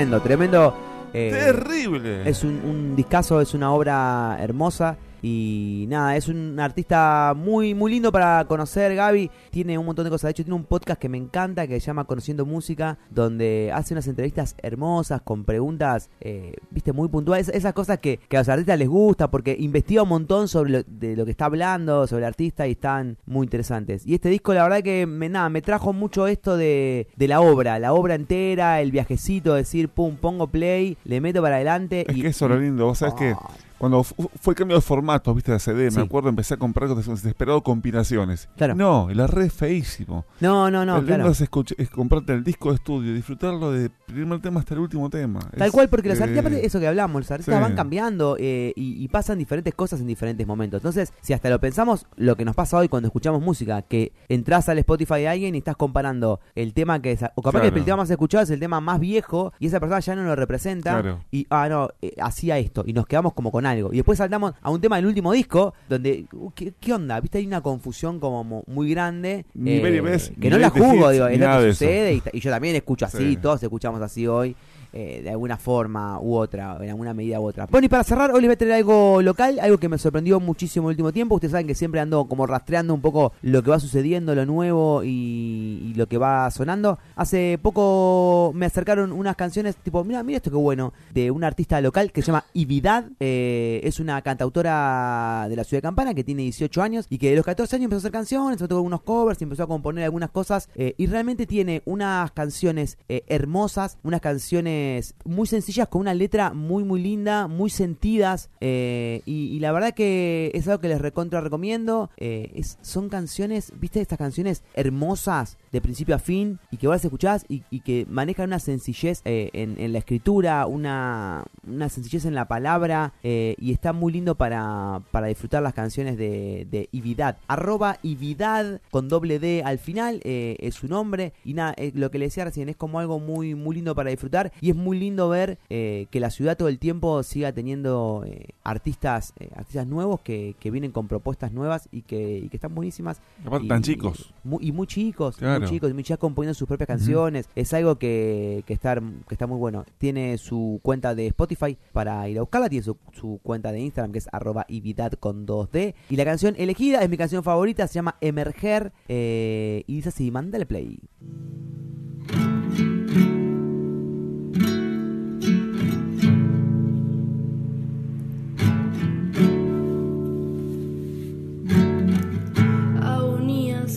Tremendo, 0.00 0.20
tremendo. 0.22 0.74
eh, 1.12 1.30
Terrible. 1.32 2.28
Es 2.28 2.42
un, 2.44 2.60
un 2.64 2.96
discazo, 2.96 3.40
es 3.40 3.52
una 3.54 3.72
obra 3.72 4.36
hermosa 4.40 4.96
Y 5.22 5.86
nada, 5.88 6.16
es 6.16 6.28
un 6.28 6.58
artista 6.60 7.34
muy, 7.36 7.74
muy 7.74 7.90
lindo 7.92 8.12
para 8.12 8.44
conocer. 8.46 8.94
Gaby 8.94 9.30
tiene 9.50 9.78
un 9.78 9.86
montón 9.86 10.04
de 10.04 10.10
cosas. 10.10 10.28
De 10.28 10.30
hecho, 10.32 10.44
tiene 10.44 10.56
un 10.56 10.64
podcast 10.64 11.00
que 11.00 11.08
me 11.08 11.18
encanta 11.18 11.66
que 11.66 11.80
se 11.80 11.86
llama 11.86 12.04
Conociendo 12.04 12.46
Música, 12.46 12.98
donde 13.10 13.70
hace 13.74 13.94
unas 13.94 14.06
entrevistas 14.06 14.54
hermosas 14.62 15.22
con 15.22 15.44
preguntas, 15.44 16.10
eh, 16.20 16.54
viste, 16.70 16.92
muy 16.92 17.08
puntuales. 17.08 17.48
Esas 17.48 17.72
cosas 17.72 17.98
que, 17.98 18.18
que 18.18 18.36
a 18.36 18.40
los 18.40 18.48
artistas 18.48 18.78
les 18.78 18.88
gusta 18.88 19.30
porque 19.30 19.56
investiga 19.58 20.02
un 20.02 20.08
montón 20.08 20.48
sobre 20.48 20.70
lo, 20.70 20.82
de 20.84 21.16
lo 21.16 21.24
que 21.24 21.30
está 21.32 21.46
hablando, 21.46 22.06
sobre 22.06 22.22
el 22.22 22.28
artista 22.28 22.66
y 22.66 22.72
están 22.72 23.18
muy 23.26 23.44
interesantes. 23.44 24.06
Y 24.06 24.14
este 24.14 24.28
disco, 24.28 24.54
la 24.54 24.62
verdad 24.62 24.82
que 24.82 25.06
me, 25.06 25.28
nada, 25.28 25.48
me 25.48 25.62
trajo 25.62 25.92
mucho 25.92 26.26
esto 26.26 26.56
de, 26.56 27.08
de 27.16 27.28
la 27.28 27.40
obra, 27.40 27.78
la 27.78 27.92
obra 27.92 28.14
entera, 28.14 28.80
el 28.80 28.90
viajecito, 28.90 29.54
decir, 29.54 29.88
pum, 29.88 30.16
pongo 30.16 30.46
play, 30.46 30.96
le 31.04 31.20
meto 31.20 31.42
para 31.42 31.56
adelante. 31.56 32.04
Es 32.08 32.16
y, 32.16 32.22
que 32.22 32.28
eso 32.28 32.46
es 32.46 32.50
lo 32.50 32.60
lindo. 32.60 32.86
Vos 32.86 32.98
sabés 32.98 33.14
que 33.14 33.34
Ah, 33.40 33.50
cuando 33.80 34.04
fu- 34.04 34.30
fue 34.40 34.52
el 34.52 34.56
cambio 34.58 34.76
de 34.76 34.82
formato, 34.82 35.34
viste, 35.34 35.50
de 35.52 35.58
CD, 35.58 35.90
Sí. 35.90 35.96
me 35.96 36.02
acuerdo, 36.04 36.28
empecé 36.28 36.54
a 36.54 36.56
comprar 36.58 36.94
desesperado 36.94 37.62
compilaciones. 37.62 38.48
Claro. 38.56 38.74
No, 38.74 39.08
la 39.12 39.26
red 39.26 39.46
es 39.46 39.52
feísimo. 39.54 40.26
No, 40.40 40.70
no, 40.70 40.84
no, 40.84 40.96
lo 40.96 40.98
lindo 41.02 41.16
claro. 41.16 41.30
es, 41.30 41.40
es 41.78 41.90
comprarte 41.90 42.34
el 42.34 42.44
disco 42.44 42.68
de 42.68 42.74
estudio, 42.76 43.14
disfrutarlo 43.14 43.72
de 43.72 43.88
primer 44.06 44.40
tema 44.40 44.60
hasta 44.60 44.74
el 44.74 44.80
último 44.80 45.08
tema. 45.08 45.40
Tal 45.56 45.68
Es, 45.68 45.72
cual, 45.72 45.88
porque 45.88 46.10
los 46.10 46.20
eh, 46.20 46.24
artistas, 46.24 46.52
eso 46.52 46.78
que 46.78 46.86
hablamos, 46.86 47.22
los 47.22 47.30
artistas 47.30 47.54
sí. 47.56 47.60
van 47.62 47.74
cambiando 47.74 48.36
eh, 48.38 48.72
y, 48.76 49.02
y 49.02 49.08
pasan 49.08 49.38
diferentes 49.38 49.74
cosas 49.74 49.98
en 50.00 50.06
diferentes 50.06 50.46
momentos. 50.46 50.78
Entonces, 50.78 51.12
si 51.22 51.32
hasta 51.32 51.48
lo 51.48 51.58
pensamos, 51.58 52.06
lo 52.16 52.36
que 52.36 52.44
nos 52.44 52.54
pasa 52.54 52.76
hoy 52.76 52.88
cuando 52.88 53.06
escuchamos 53.08 53.40
música, 53.40 53.80
que 53.82 54.12
entras 54.28 54.68
al 54.68 54.78
Spotify 54.78 55.14
de 55.20 55.28
alguien 55.28 55.54
y 55.54 55.58
estás 55.58 55.76
comparando 55.76 56.40
el 56.54 56.74
tema 56.74 57.00
que 57.00 57.12
es, 57.12 57.22
o 57.34 57.42
capaz 57.42 57.60
Claro. 57.60 57.72
que 57.72 57.78
el 57.78 57.84
tema 57.86 57.96
más 57.98 58.10
escuchado 58.10 58.44
es 58.44 58.50
el 58.50 58.60
tema 58.60 58.80
más 58.80 59.00
viejo 59.00 59.52
y 59.58 59.66
esa 59.68 59.80
persona 59.80 60.00
ya 60.00 60.14
no 60.16 60.24
lo 60.24 60.36
representa 60.36 61.00
Claro. 61.00 61.24
y, 61.30 61.46
ah, 61.50 61.68
no, 61.68 61.88
eh, 62.02 62.14
hacía 62.20 62.58
esto 62.58 62.84
y 62.86 62.92
nos 62.92 63.06
quedamos 63.06 63.32
como 63.32 63.50
con 63.50 63.64
algo. 63.70 63.92
Y 63.92 63.96
después 63.96 64.18
saltamos 64.18 64.54
a 64.60 64.70
un 64.70 64.80
tema 64.80 64.96
del 64.96 65.06
último 65.06 65.32
disco 65.32 65.74
donde, 65.88 66.26
uh, 66.32 66.50
¿qué, 66.54 66.72
qué 66.78 66.92
onda? 66.92 67.20
¿Viste? 67.20 67.38
Hay 67.38 67.46
una 67.46 67.60
confusión 67.60 68.20
como 68.20 68.44
mo- 68.44 68.64
muy 68.66 68.90
grande. 68.90 69.44
eh, 69.64 70.00
ves, 70.02 70.32
que 70.40 70.50
no 70.50 70.58
la 70.58 70.70
juzgo, 70.70 71.10
digo, 71.10 71.26
es 71.26 71.38
lo 71.40 71.46
que 71.60 71.70
sucede 71.72 72.14
y, 72.14 72.22
y 72.32 72.40
yo 72.40 72.50
también 72.50 72.76
escucho 72.76 73.06
así, 73.06 73.18
Sí. 73.30 73.36
todos 73.36 73.62
escuchamos 73.62 74.00
así 74.02 74.26
hoy 74.26 74.56
eh, 74.92 75.20
de 75.22 75.30
alguna 75.30 75.56
forma 75.56 76.18
u 76.20 76.34
otra, 76.34 76.76
en 76.80 76.90
alguna 76.90 77.14
medida 77.14 77.38
u 77.38 77.44
otra. 77.44 77.66
Bueno, 77.66 77.86
y 77.86 77.88
para 77.88 78.02
cerrar, 78.02 78.32
hoy 78.32 78.40
les 78.40 78.48
voy 78.48 78.54
a 78.54 78.58
traer 78.58 78.72
algo 78.72 79.22
local, 79.22 79.60
algo 79.60 79.78
que 79.78 79.88
me 79.88 79.98
sorprendió 79.98 80.40
muchísimo 80.40 80.88
el 80.88 80.94
último 80.94 81.12
tiempo. 81.12 81.36
Ustedes 81.36 81.52
saben 81.52 81.68
que 81.68 81.76
siempre 81.76 82.00
ando 82.00 82.24
como 82.24 82.44
rastreando 82.44 82.92
un 82.92 83.00
poco 83.00 83.32
lo 83.42 83.62
que 83.62 83.70
va 83.70 83.78
sucediendo, 83.78 84.34
lo 84.34 84.46
nuevo 84.46 85.02
y, 85.04 85.92
lo 85.94 86.08
que 86.08 86.18
va 86.18 86.50
sonando. 86.50 86.98
Hace 87.14 87.58
poco 87.62 88.50
me 88.54 88.66
acercaron 88.66 89.12
unas 89.12 89.36
canciones 89.36 89.76
tipo, 89.76 90.02
mira, 90.02 90.24
mira 90.24 90.38
esto 90.38 90.50
qué 90.50 90.56
bueno, 90.56 90.92
de 91.14 91.30
una 91.30 91.46
artista 91.46 91.80
local 91.80 92.10
que 92.10 92.22
se 92.22 92.26
llama 92.26 92.44
Ividad. 92.52 93.04
Eh, 93.20 93.80
es 93.84 94.00
una 94.00 94.20
cantautora 94.22 95.46
de 95.48 95.54
la 95.54 95.62
ciudad 95.62 95.78
de 95.78 95.82
Campana 95.82 96.14
que 96.14 96.24
tiene 96.24 96.42
18 96.42 96.82
años 96.82 97.06
y 97.10 97.18
que 97.18 97.30
de 97.30 97.36
los 97.36 97.44
14 97.44 97.76
años 97.76 97.84
empezó 97.84 97.98
a 97.98 98.00
hacer 98.00 98.12
canciones, 98.12 98.52
empezó 98.54 98.64
a 98.64 98.68
tocar 98.68 98.84
unos 98.84 99.02
covers 99.02 99.40
empezó 99.40 99.62
a 99.62 99.68
componer 99.68 100.04
algunas 100.04 100.30
cosas. 100.30 100.68
eh, 100.74 100.94
y 100.96 101.06
realmente 101.06 101.46
tiene 101.46 101.82
unas 101.84 102.32
canciones 102.32 102.98
hermosas, 103.08 103.98
unas 104.02 104.20
canciones 104.20 104.79
muy 105.24 105.46
sencillas 105.46 105.88
con 105.88 106.00
una 106.02 106.14
letra 106.14 106.52
muy, 106.52 106.84
muy 106.84 107.00
linda, 107.00 107.46
muy 107.48 107.70
sentidas. 107.70 108.50
eh, 108.60 109.22
y, 109.26 109.58
la 109.60 109.72
verdad 109.72 109.92
que 109.92 110.50
es 110.54 110.66
algo 110.68 110.80
que 110.80 110.88
les 110.88 111.00
recontra 111.00 111.40
recomiendo. 111.40 112.10
eh, 112.16 112.50
es, 112.54 112.78
son 112.82 113.08
canciones, 113.08 113.72
viste, 113.78 114.00
estas 114.00 114.18
canciones 114.18 114.62
hermosas 114.74 115.58
de 115.72 115.80
principio 115.80 116.14
a 116.14 116.18
fin 116.18 116.58
y 116.70 116.76
que 116.76 116.86
vos 116.86 117.04
escuchás 117.04 117.44
y, 117.48 117.62
y 117.70 117.80
que 117.80 118.06
manejan 118.08 118.46
una 118.46 118.58
sencillez 118.58 119.22
eh, 119.24 119.50
en, 119.52 119.92
la 119.92 119.98
escritura, 119.98 120.66
una, 120.66 121.44
una 121.66 121.88
sencillez 121.88 122.24
en 122.24 122.34
la 122.34 122.48
palabra 122.48 123.12
eh, 123.22 123.54
y 123.58 123.72
está 123.72 123.92
muy 123.92 124.12
lindo 124.12 124.34
para, 124.34 125.02
para 125.10 125.26
disfrutar 125.28 125.62
las 125.62 125.74
canciones 125.74 126.16
de, 126.16 126.66
de 126.70 126.88
Ividad. 126.92 127.38
Arroba 127.48 127.98
Ividad 128.02 128.80
con 128.90 129.08
doble 129.08 129.38
D 129.38 129.62
al 129.64 129.78
final 129.78 130.20
es 130.24 130.74
su 130.74 130.88
nombre 130.88 131.32
y 131.44 131.54
nada, 131.54 131.74
lo 131.94 132.10
que 132.10 132.18
le 132.18 132.26
decía 132.26 132.44
recién 132.44 132.68
es 132.68 132.76
como 132.76 132.98
algo 132.98 133.18
muy, 133.18 133.54
muy 133.54 133.76
lindo 133.76 133.94
para 133.94 134.10
disfrutar 134.10 134.52
es 134.70 134.76
muy 134.76 134.98
lindo 134.98 135.28
ver 135.28 135.58
eh, 135.68 136.06
que 136.10 136.20
la 136.20 136.30
ciudad 136.30 136.56
todo 136.56 136.68
el 136.68 136.78
tiempo 136.78 137.22
siga 137.22 137.52
teniendo 137.52 138.24
eh, 138.26 138.48
artistas, 138.64 139.32
eh, 139.38 139.48
artistas 139.56 139.86
nuevos 139.86 140.20
que, 140.20 140.54
que 140.60 140.70
vienen 140.70 140.92
con 140.92 141.08
propuestas 141.08 141.52
nuevas 141.52 141.88
y 141.92 142.02
que, 142.02 142.38
y 142.38 142.48
que 142.48 142.56
están 142.56 142.74
buenísimas 142.74 143.20
Aparte, 143.44 143.66
y- 143.66 143.68
tan 143.68 143.82
chicos. 143.82 144.32
y 144.44 144.48
muy, 144.48 144.66
y 144.68 144.72
muy 144.72 144.86
chicos, 144.86 145.36
Claro. 145.36 145.60
muy 145.60 145.68
chicos, 145.70 145.92
muy 145.94 146.02
chicas 146.02 146.18
componiendo 146.18 146.54
sus 146.54 146.66
propias 146.68 146.86
canciones. 146.88 147.48
Es 147.54 147.72
algo 147.74 147.96
que, 147.96 148.62
que, 148.66 148.72
está, 148.74 148.94
que 148.96 149.34
está 149.34 149.46
muy 149.46 149.58
bueno. 149.58 149.84
Tiene 149.98 150.38
su 150.38 150.80
cuenta 150.82 151.14
de 151.14 151.26
Spotify 151.28 151.76
para 151.92 152.28
ir 152.28 152.38
a 152.38 152.42
buscarla, 152.42 152.68
tiene 152.68 152.82
su, 152.84 152.96
su 153.12 153.40
cuenta 153.42 153.72
de 153.72 153.80
Instagram 153.80 154.12
que 154.12 154.18
es 154.18 154.28
arroba 154.32 154.66
ividad 154.68 155.12
con 155.12 155.46
2D. 155.46 155.94
Y 156.08 156.16
la 156.16 156.24
canción 156.24 156.54
elegida 156.58 157.02
es 157.02 157.10
mi 157.10 157.16
canción 157.16 157.42
favorita, 157.42 157.86
se 157.88 157.94
llama 157.94 158.16
Emerger 158.20 158.92
eh, 159.08 159.84
y 159.86 159.96
dice 159.96 160.10
así, 160.10 160.30
mándale 160.30 160.66
play. 160.66 160.98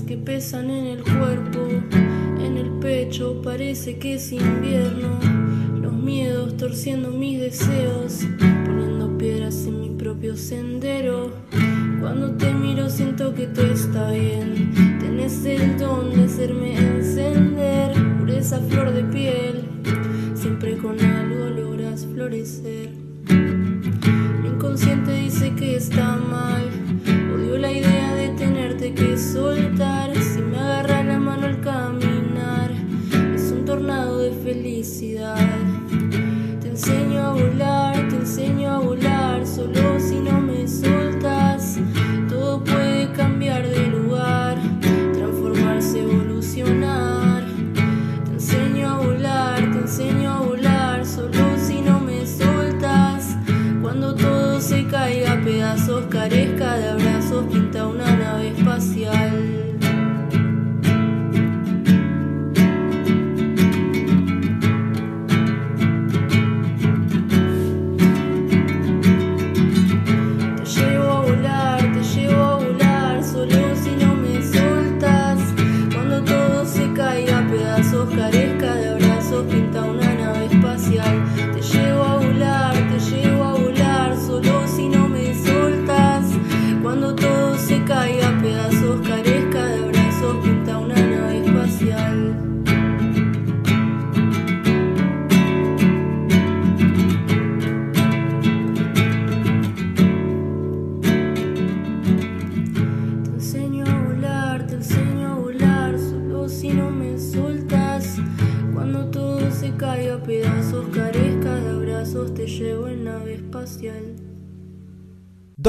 Que 0.01 0.17
pesan 0.17 0.71
en 0.71 0.87
el 0.87 1.03
cuerpo, 1.03 1.67
en 2.41 2.57
el 2.57 2.71
pecho 2.79 3.41
parece 3.43 3.99
que 3.99 4.15
es 4.15 4.31
invierno. 4.31 5.19
Los 5.79 5.93
miedos 5.93 6.57
torciendo 6.57 7.11
mis 7.11 7.39
deseos, 7.39 8.25
poniendo 8.65 9.15
piedras 9.19 9.67
en 9.67 9.81
mi 9.81 9.89
propio 9.91 10.35
sendero. 10.35 11.31
Cuando 12.01 12.31
te 12.31 12.51
miro 12.53 12.89
siento 12.89 13.35
que 13.35 13.45
todo 13.45 13.67
está 13.67 14.11
bien. 14.11 14.99
Tenés 14.99 15.45
el 15.45 15.77
don 15.77 16.11
de 16.11 16.23
hacerme 16.23 16.75
encender, 16.75 17.93
pureza 18.17 18.59
flor 18.61 18.91
de 18.91 19.03
piel. 19.03 19.63
Siempre 20.33 20.75
con 20.77 20.99
algo 20.99 21.49
logras 21.49 22.05
florecer. 22.11 22.82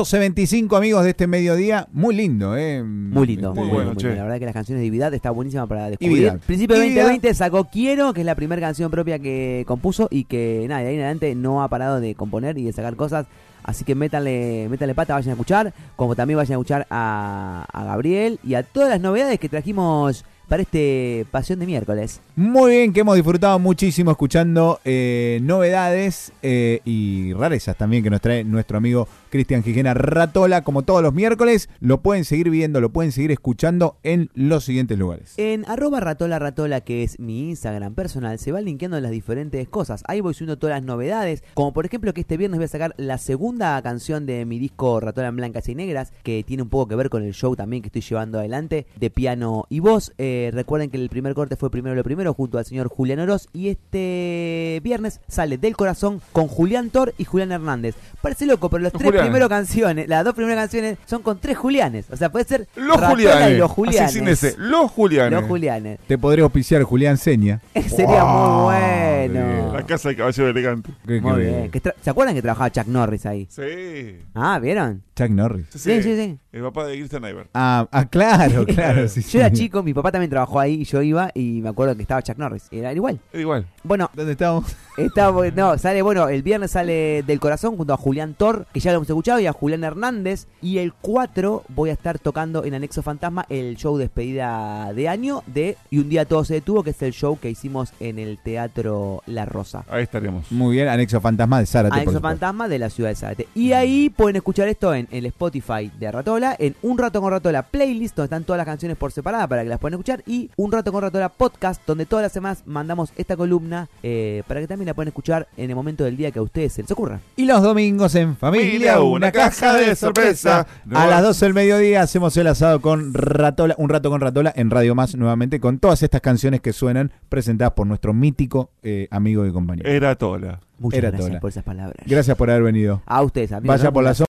12.25 0.04 0.76
amigos 0.76 1.02
de 1.02 1.10
este 1.10 1.26
mediodía, 1.26 1.88
muy 1.92 2.14
lindo, 2.14 2.58
¿eh? 2.58 2.82
Muy 2.82 3.26
lindo, 3.26 3.48
Este, 3.48 3.60
muy, 3.60 3.70
bueno, 3.70 3.94
muy. 3.94 4.02
La 4.02 4.22
verdad 4.24 4.38
que 4.38 4.44
las 4.44 4.52
canciones 4.52 4.84
de 4.84 4.90
Vidal 4.90 5.14
está 5.14 5.30
buenísima 5.30 5.66
para 5.66 5.88
descubrir. 5.88 6.18
Vidal. 6.18 6.40
Principio 6.40 6.78
de 6.78 6.86
Y 6.86 6.90
Vidal. 6.90 7.04
2020 7.06 7.34
sacó 7.34 7.64
Quiero, 7.64 8.12
que 8.12 8.20
es 8.20 8.26
la 8.26 8.34
primera 8.34 8.60
canción 8.60 8.90
propia 8.90 9.18
que 9.18 9.64
compuso 9.66 10.08
y 10.10 10.24
que 10.24 10.66
nada, 10.68 10.82
de 10.82 10.88
ahí 10.88 10.94
en 10.96 11.00
adelante 11.00 11.34
no 11.34 11.62
ha 11.62 11.68
parado 11.68 12.00
de 12.00 12.14
componer 12.14 12.58
y 12.58 12.64
de 12.64 12.72
sacar 12.74 12.96
cosas. 12.96 13.26
Así 13.64 13.84
que 13.84 13.94
métanle, 13.94 14.68
métanle 14.70 14.94
pata, 14.94 15.14
vayan 15.14 15.30
a 15.30 15.32
escuchar, 15.32 15.74
como 15.96 16.14
también 16.14 16.36
vayan 16.36 16.52
a 16.52 16.54
escuchar 16.54 16.86
a, 16.90 17.66
a 17.72 17.84
Gabriel 17.84 18.38
y 18.44 18.54
a 18.54 18.62
todas 18.62 18.90
las 18.90 19.00
novedades 19.00 19.40
que 19.40 19.48
trajimos 19.48 20.24
para 20.48 20.62
este 20.62 21.26
Pasión 21.30 21.58
de 21.58 21.66
Miércoles. 21.66 22.20
Muy 22.36 22.72
bien, 22.72 22.92
que 22.92 23.00
hemos 23.00 23.16
disfrutado 23.16 23.58
muchísimo 23.58 24.10
escuchando 24.10 24.80
eh, 24.84 25.38
novedades 25.42 26.32
eh, 26.42 26.80
y 26.84 27.32
rarezas 27.32 27.76
también 27.76 28.02
que 28.02 28.10
nos 28.10 28.20
trae 28.20 28.44
nuestro 28.44 28.78
amigo 28.78 29.08
Cristian 29.30 29.62
Gijena 29.62 29.94
Ratola, 29.94 30.62
como 30.62 30.82
todos 30.82 31.02
los 31.02 31.14
miércoles. 31.14 31.68
Lo 31.80 32.02
pueden 32.02 32.24
seguir 32.24 32.50
viendo, 32.50 32.80
lo 32.80 32.90
pueden 32.90 33.12
seguir 33.12 33.30
escuchando 33.30 33.96
en 34.02 34.30
los 34.34 34.64
siguientes 34.64 34.98
lugares. 34.98 35.34
En 35.38 35.64
arroba 35.68 36.00
ratola 36.00 36.38
ratola, 36.38 36.82
que 36.82 37.02
es 37.02 37.18
mi 37.18 37.48
Instagram 37.48 37.94
personal, 37.94 38.38
se 38.38 38.52
van 38.52 38.64
linkeando 38.64 39.00
las 39.00 39.10
diferentes 39.10 39.68
cosas. 39.68 40.04
Ahí 40.06 40.20
voy 40.20 40.34
subiendo 40.34 40.58
todas 40.58 40.76
las 40.76 40.84
novedades, 40.84 41.42
como 41.54 41.72
por 41.72 41.86
ejemplo 41.86 42.12
que 42.14 42.20
este 42.20 42.36
viernes 42.36 42.58
voy 42.58 42.66
a 42.66 42.68
sacar 42.68 42.94
la 42.96 43.18
segunda 43.18 43.53
canción 43.58 44.26
de 44.26 44.44
mi 44.44 44.58
disco 44.58 45.00
Ratola 45.00 45.28
en 45.28 45.36
Blancas 45.36 45.68
y 45.68 45.74
Negras, 45.74 46.12
que 46.22 46.42
tiene 46.44 46.62
un 46.62 46.68
poco 46.68 46.88
que 46.88 46.96
ver 46.96 47.10
con 47.10 47.22
el 47.22 47.32
show 47.34 47.54
también 47.56 47.82
que 47.82 47.88
estoy 47.88 48.02
llevando 48.02 48.38
adelante, 48.38 48.86
de 48.96 49.10
piano 49.10 49.66
y 49.68 49.80
voz. 49.80 50.12
Eh, 50.18 50.50
recuerden 50.52 50.90
que 50.90 50.96
el 50.96 51.08
primer 51.08 51.34
corte 51.34 51.56
fue 51.56 51.70
primero 51.70 51.94
lo 51.94 52.02
primero, 52.04 52.34
junto 52.34 52.58
al 52.58 52.64
señor 52.64 52.88
Julián 52.88 53.20
Oroz, 53.20 53.48
y 53.52 53.68
este 53.68 54.80
viernes 54.82 55.20
sale 55.28 55.58
del 55.58 55.76
corazón 55.76 56.20
con 56.32 56.48
Julián 56.48 56.90
Tor 56.90 57.14
y 57.18 57.24
Julián 57.24 57.52
Hernández. 57.52 57.94
Parece 58.20 58.46
loco, 58.46 58.68
pero 58.70 58.82
las 58.82 58.92
tres 58.92 59.04
Julián. 59.06 59.24
primeras 59.26 59.48
canciones, 59.48 60.08
las 60.08 60.24
dos 60.24 60.34
primeras 60.34 60.64
canciones 60.64 60.98
son 61.06 61.22
con 61.22 61.38
tres 61.38 61.56
Julianes. 61.56 62.06
O 62.10 62.16
sea, 62.16 62.30
puede 62.30 62.44
ser 62.44 62.66
Los 62.76 63.00
Julianes. 63.00 63.50
y 63.52 63.56
los 63.58 63.70
Julianes. 63.70 64.10
Así 64.10 64.18
sin 64.18 64.28
ese. 64.28 64.54
Los 64.58 64.90
Julianes. 64.90 65.40
Los 65.40 65.48
Julianes. 65.48 65.98
Te 66.06 66.18
podría 66.18 66.44
auspiciar 66.44 66.82
Julián 66.82 67.16
Seña. 67.16 67.60
Sería 67.88 68.24
muy 68.24 68.64
bueno. 68.64 69.72
La 69.72 69.84
casa 69.86 70.08
del 70.08 70.16
caballero 70.16 70.48
elegante. 70.48 70.90
Muy 71.06 71.40
bien. 71.40 71.70
¿Se 72.02 72.10
acuerdan 72.10 72.34
que 72.34 72.42
trabajaba 72.42 72.70
Chuck 72.70 72.86
Norris 72.86 73.26
ahí? 73.26 73.43
Sí. 73.50 74.18
Ah, 74.34 74.58
¿vieron? 74.58 75.02
Chuck 75.16 75.30
Norris. 75.30 75.66
Sí, 75.70 76.02
sí, 76.02 76.16
sí. 76.16 76.38
El 76.52 76.62
papá 76.62 76.86
de 76.86 76.96
Christian 76.96 77.24
Eibert. 77.24 77.50
Ah, 77.54 77.88
ah, 77.90 78.04
claro, 78.10 78.64
claro. 78.66 79.08
sí, 79.08 79.22
Yo 79.22 79.40
era 79.40 79.50
chico, 79.52 79.82
mi 79.82 79.94
papá 79.94 80.10
también 80.12 80.30
trabajó 80.30 80.60
ahí 80.60 80.82
y 80.82 80.84
yo 80.84 81.02
iba 81.02 81.30
y 81.34 81.60
me 81.62 81.68
acuerdo 81.68 81.94
que 81.96 82.02
estaba 82.02 82.22
Chuck 82.22 82.38
Norris. 82.38 82.68
Era 82.70 82.92
igual. 82.92 83.20
Era 83.32 83.40
igual. 83.40 83.66
Bueno, 83.82 84.10
¿Dónde 84.14 84.32
estamos? 84.32 84.76
Está, 84.96 85.32
no, 85.54 85.78
sale, 85.78 86.02
bueno, 86.02 86.28
el 86.28 86.42
viernes 86.42 86.72
sale 86.72 87.22
del 87.22 87.40
corazón 87.40 87.76
junto 87.76 87.92
a 87.92 87.96
Julián 87.96 88.34
Thor, 88.34 88.66
que 88.72 88.80
ya 88.80 88.92
lo 88.92 88.96
hemos 88.96 89.08
escuchado, 89.08 89.40
y 89.40 89.46
a 89.46 89.52
Julián 89.52 89.84
Hernández. 89.84 90.46
Y 90.62 90.78
el 90.78 90.92
4 90.92 91.64
voy 91.68 91.90
a 91.90 91.92
estar 91.92 92.18
tocando 92.18 92.64
en 92.64 92.74
Anexo 92.74 93.02
Fantasma 93.02 93.46
el 93.48 93.76
show 93.76 93.96
despedida 93.96 94.92
de 94.92 95.08
año 95.08 95.42
de 95.46 95.76
Y 95.90 95.98
un 95.98 96.08
día 96.08 96.24
todo 96.24 96.44
se 96.44 96.54
detuvo, 96.54 96.82
que 96.82 96.90
es 96.90 97.02
el 97.02 97.12
show 97.12 97.38
que 97.38 97.50
hicimos 97.50 97.92
en 98.00 98.18
el 98.18 98.38
Teatro 98.38 99.22
La 99.26 99.44
Rosa. 99.44 99.84
Ahí 99.88 100.02
estaríamos. 100.02 100.50
Muy 100.50 100.76
bien, 100.76 100.88
Anexo 100.88 101.20
Fantasma 101.20 101.60
de 101.60 101.66
Zárate. 101.66 101.96
Anexo. 101.96 102.20
Fantasma 102.20 102.68
de 102.68 102.78
la 102.78 102.90
ciudad 102.90 103.10
de 103.10 103.16
Zárate. 103.16 103.48
Y 103.54 103.72
ahí 103.72 104.10
pueden 104.10 104.36
escuchar 104.36 104.68
esto 104.68 104.94
en 104.94 105.08
el 105.10 105.26
Spotify 105.26 105.90
de 105.98 106.10
Ratola, 106.10 106.56
en 106.58 106.76
Un 106.82 106.98
Rato 106.98 107.20
con 107.20 107.30
Ratola 107.30 107.62
Playlist, 107.62 108.16
donde 108.16 108.26
están 108.26 108.44
todas 108.44 108.58
las 108.58 108.66
canciones 108.66 108.96
por 108.96 109.12
separada 109.12 109.46
para 109.46 109.62
que 109.62 109.68
las 109.68 109.78
puedan 109.78 109.94
escuchar, 109.94 110.22
y 110.26 110.50
Un 110.56 110.72
Rato 110.72 110.92
con 110.92 111.02
Ratola 111.02 111.28
Podcast, 111.28 111.82
donde 111.86 112.06
todas 112.06 112.22
las 112.22 112.32
semanas 112.32 112.62
mandamos 112.66 113.12
esta 113.16 113.36
columna 113.36 113.88
eh, 114.02 114.42
para 114.46 114.60
que 114.60 114.66
también 114.66 114.83
la 114.86 114.94
puedan 114.94 115.08
escuchar 115.08 115.48
en 115.56 115.70
el 115.70 115.76
momento 115.76 116.04
del 116.04 116.16
día 116.16 116.30
que 116.30 116.38
a 116.38 116.42
ustedes 116.42 116.72
se 116.72 116.82
les 116.82 116.90
ocurra. 116.90 117.20
Y 117.36 117.44
los 117.44 117.62
domingos 117.62 118.14
en 118.14 118.36
familia, 118.36 119.00
una 119.00 119.32
caja 119.32 119.74
de 119.74 119.94
sorpresa. 119.96 120.66
A 120.92 121.06
las 121.06 121.22
12 121.22 121.44
del 121.46 121.54
mediodía 121.54 122.02
hacemos 122.02 122.36
el 122.36 122.46
asado 122.46 122.80
con 122.80 123.14
Ratola, 123.14 123.74
un 123.78 123.88
rato 123.88 124.10
con 124.10 124.20
Ratola 124.20 124.52
en 124.56 124.70
Radio 124.70 124.94
Más 124.94 125.14
nuevamente 125.14 125.60
con 125.60 125.78
todas 125.78 126.02
estas 126.02 126.20
canciones 126.20 126.60
que 126.60 126.72
suenan 126.72 127.12
presentadas 127.28 127.72
por 127.74 127.86
nuestro 127.86 128.12
mítico 128.12 128.70
eh, 128.82 129.08
amigo 129.10 129.46
y 129.46 129.52
compañero. 129.52 129.88
Era 129.88 130.14
Tola. 130.16 130.60
Muchas 130.78 130.98
Era 130.98 131.10
gracias 131.10 131.28
Tola. 131.28 131.40
por 131.40 131.50
esas 131.50 131.64
palabras. 131.64 132.04
Gracias 132.06 132.36
por 132.36 132.50
haber 132.50 132.64
venido. 132.64 133.02
A 133.06 133.22
ustedes, 133.22 133.52
amigos. 133.52 133.76
Vaya 133.76 133.84
¿no? 133.84 133.92
por 133.92 134.04
la 134.04 134.14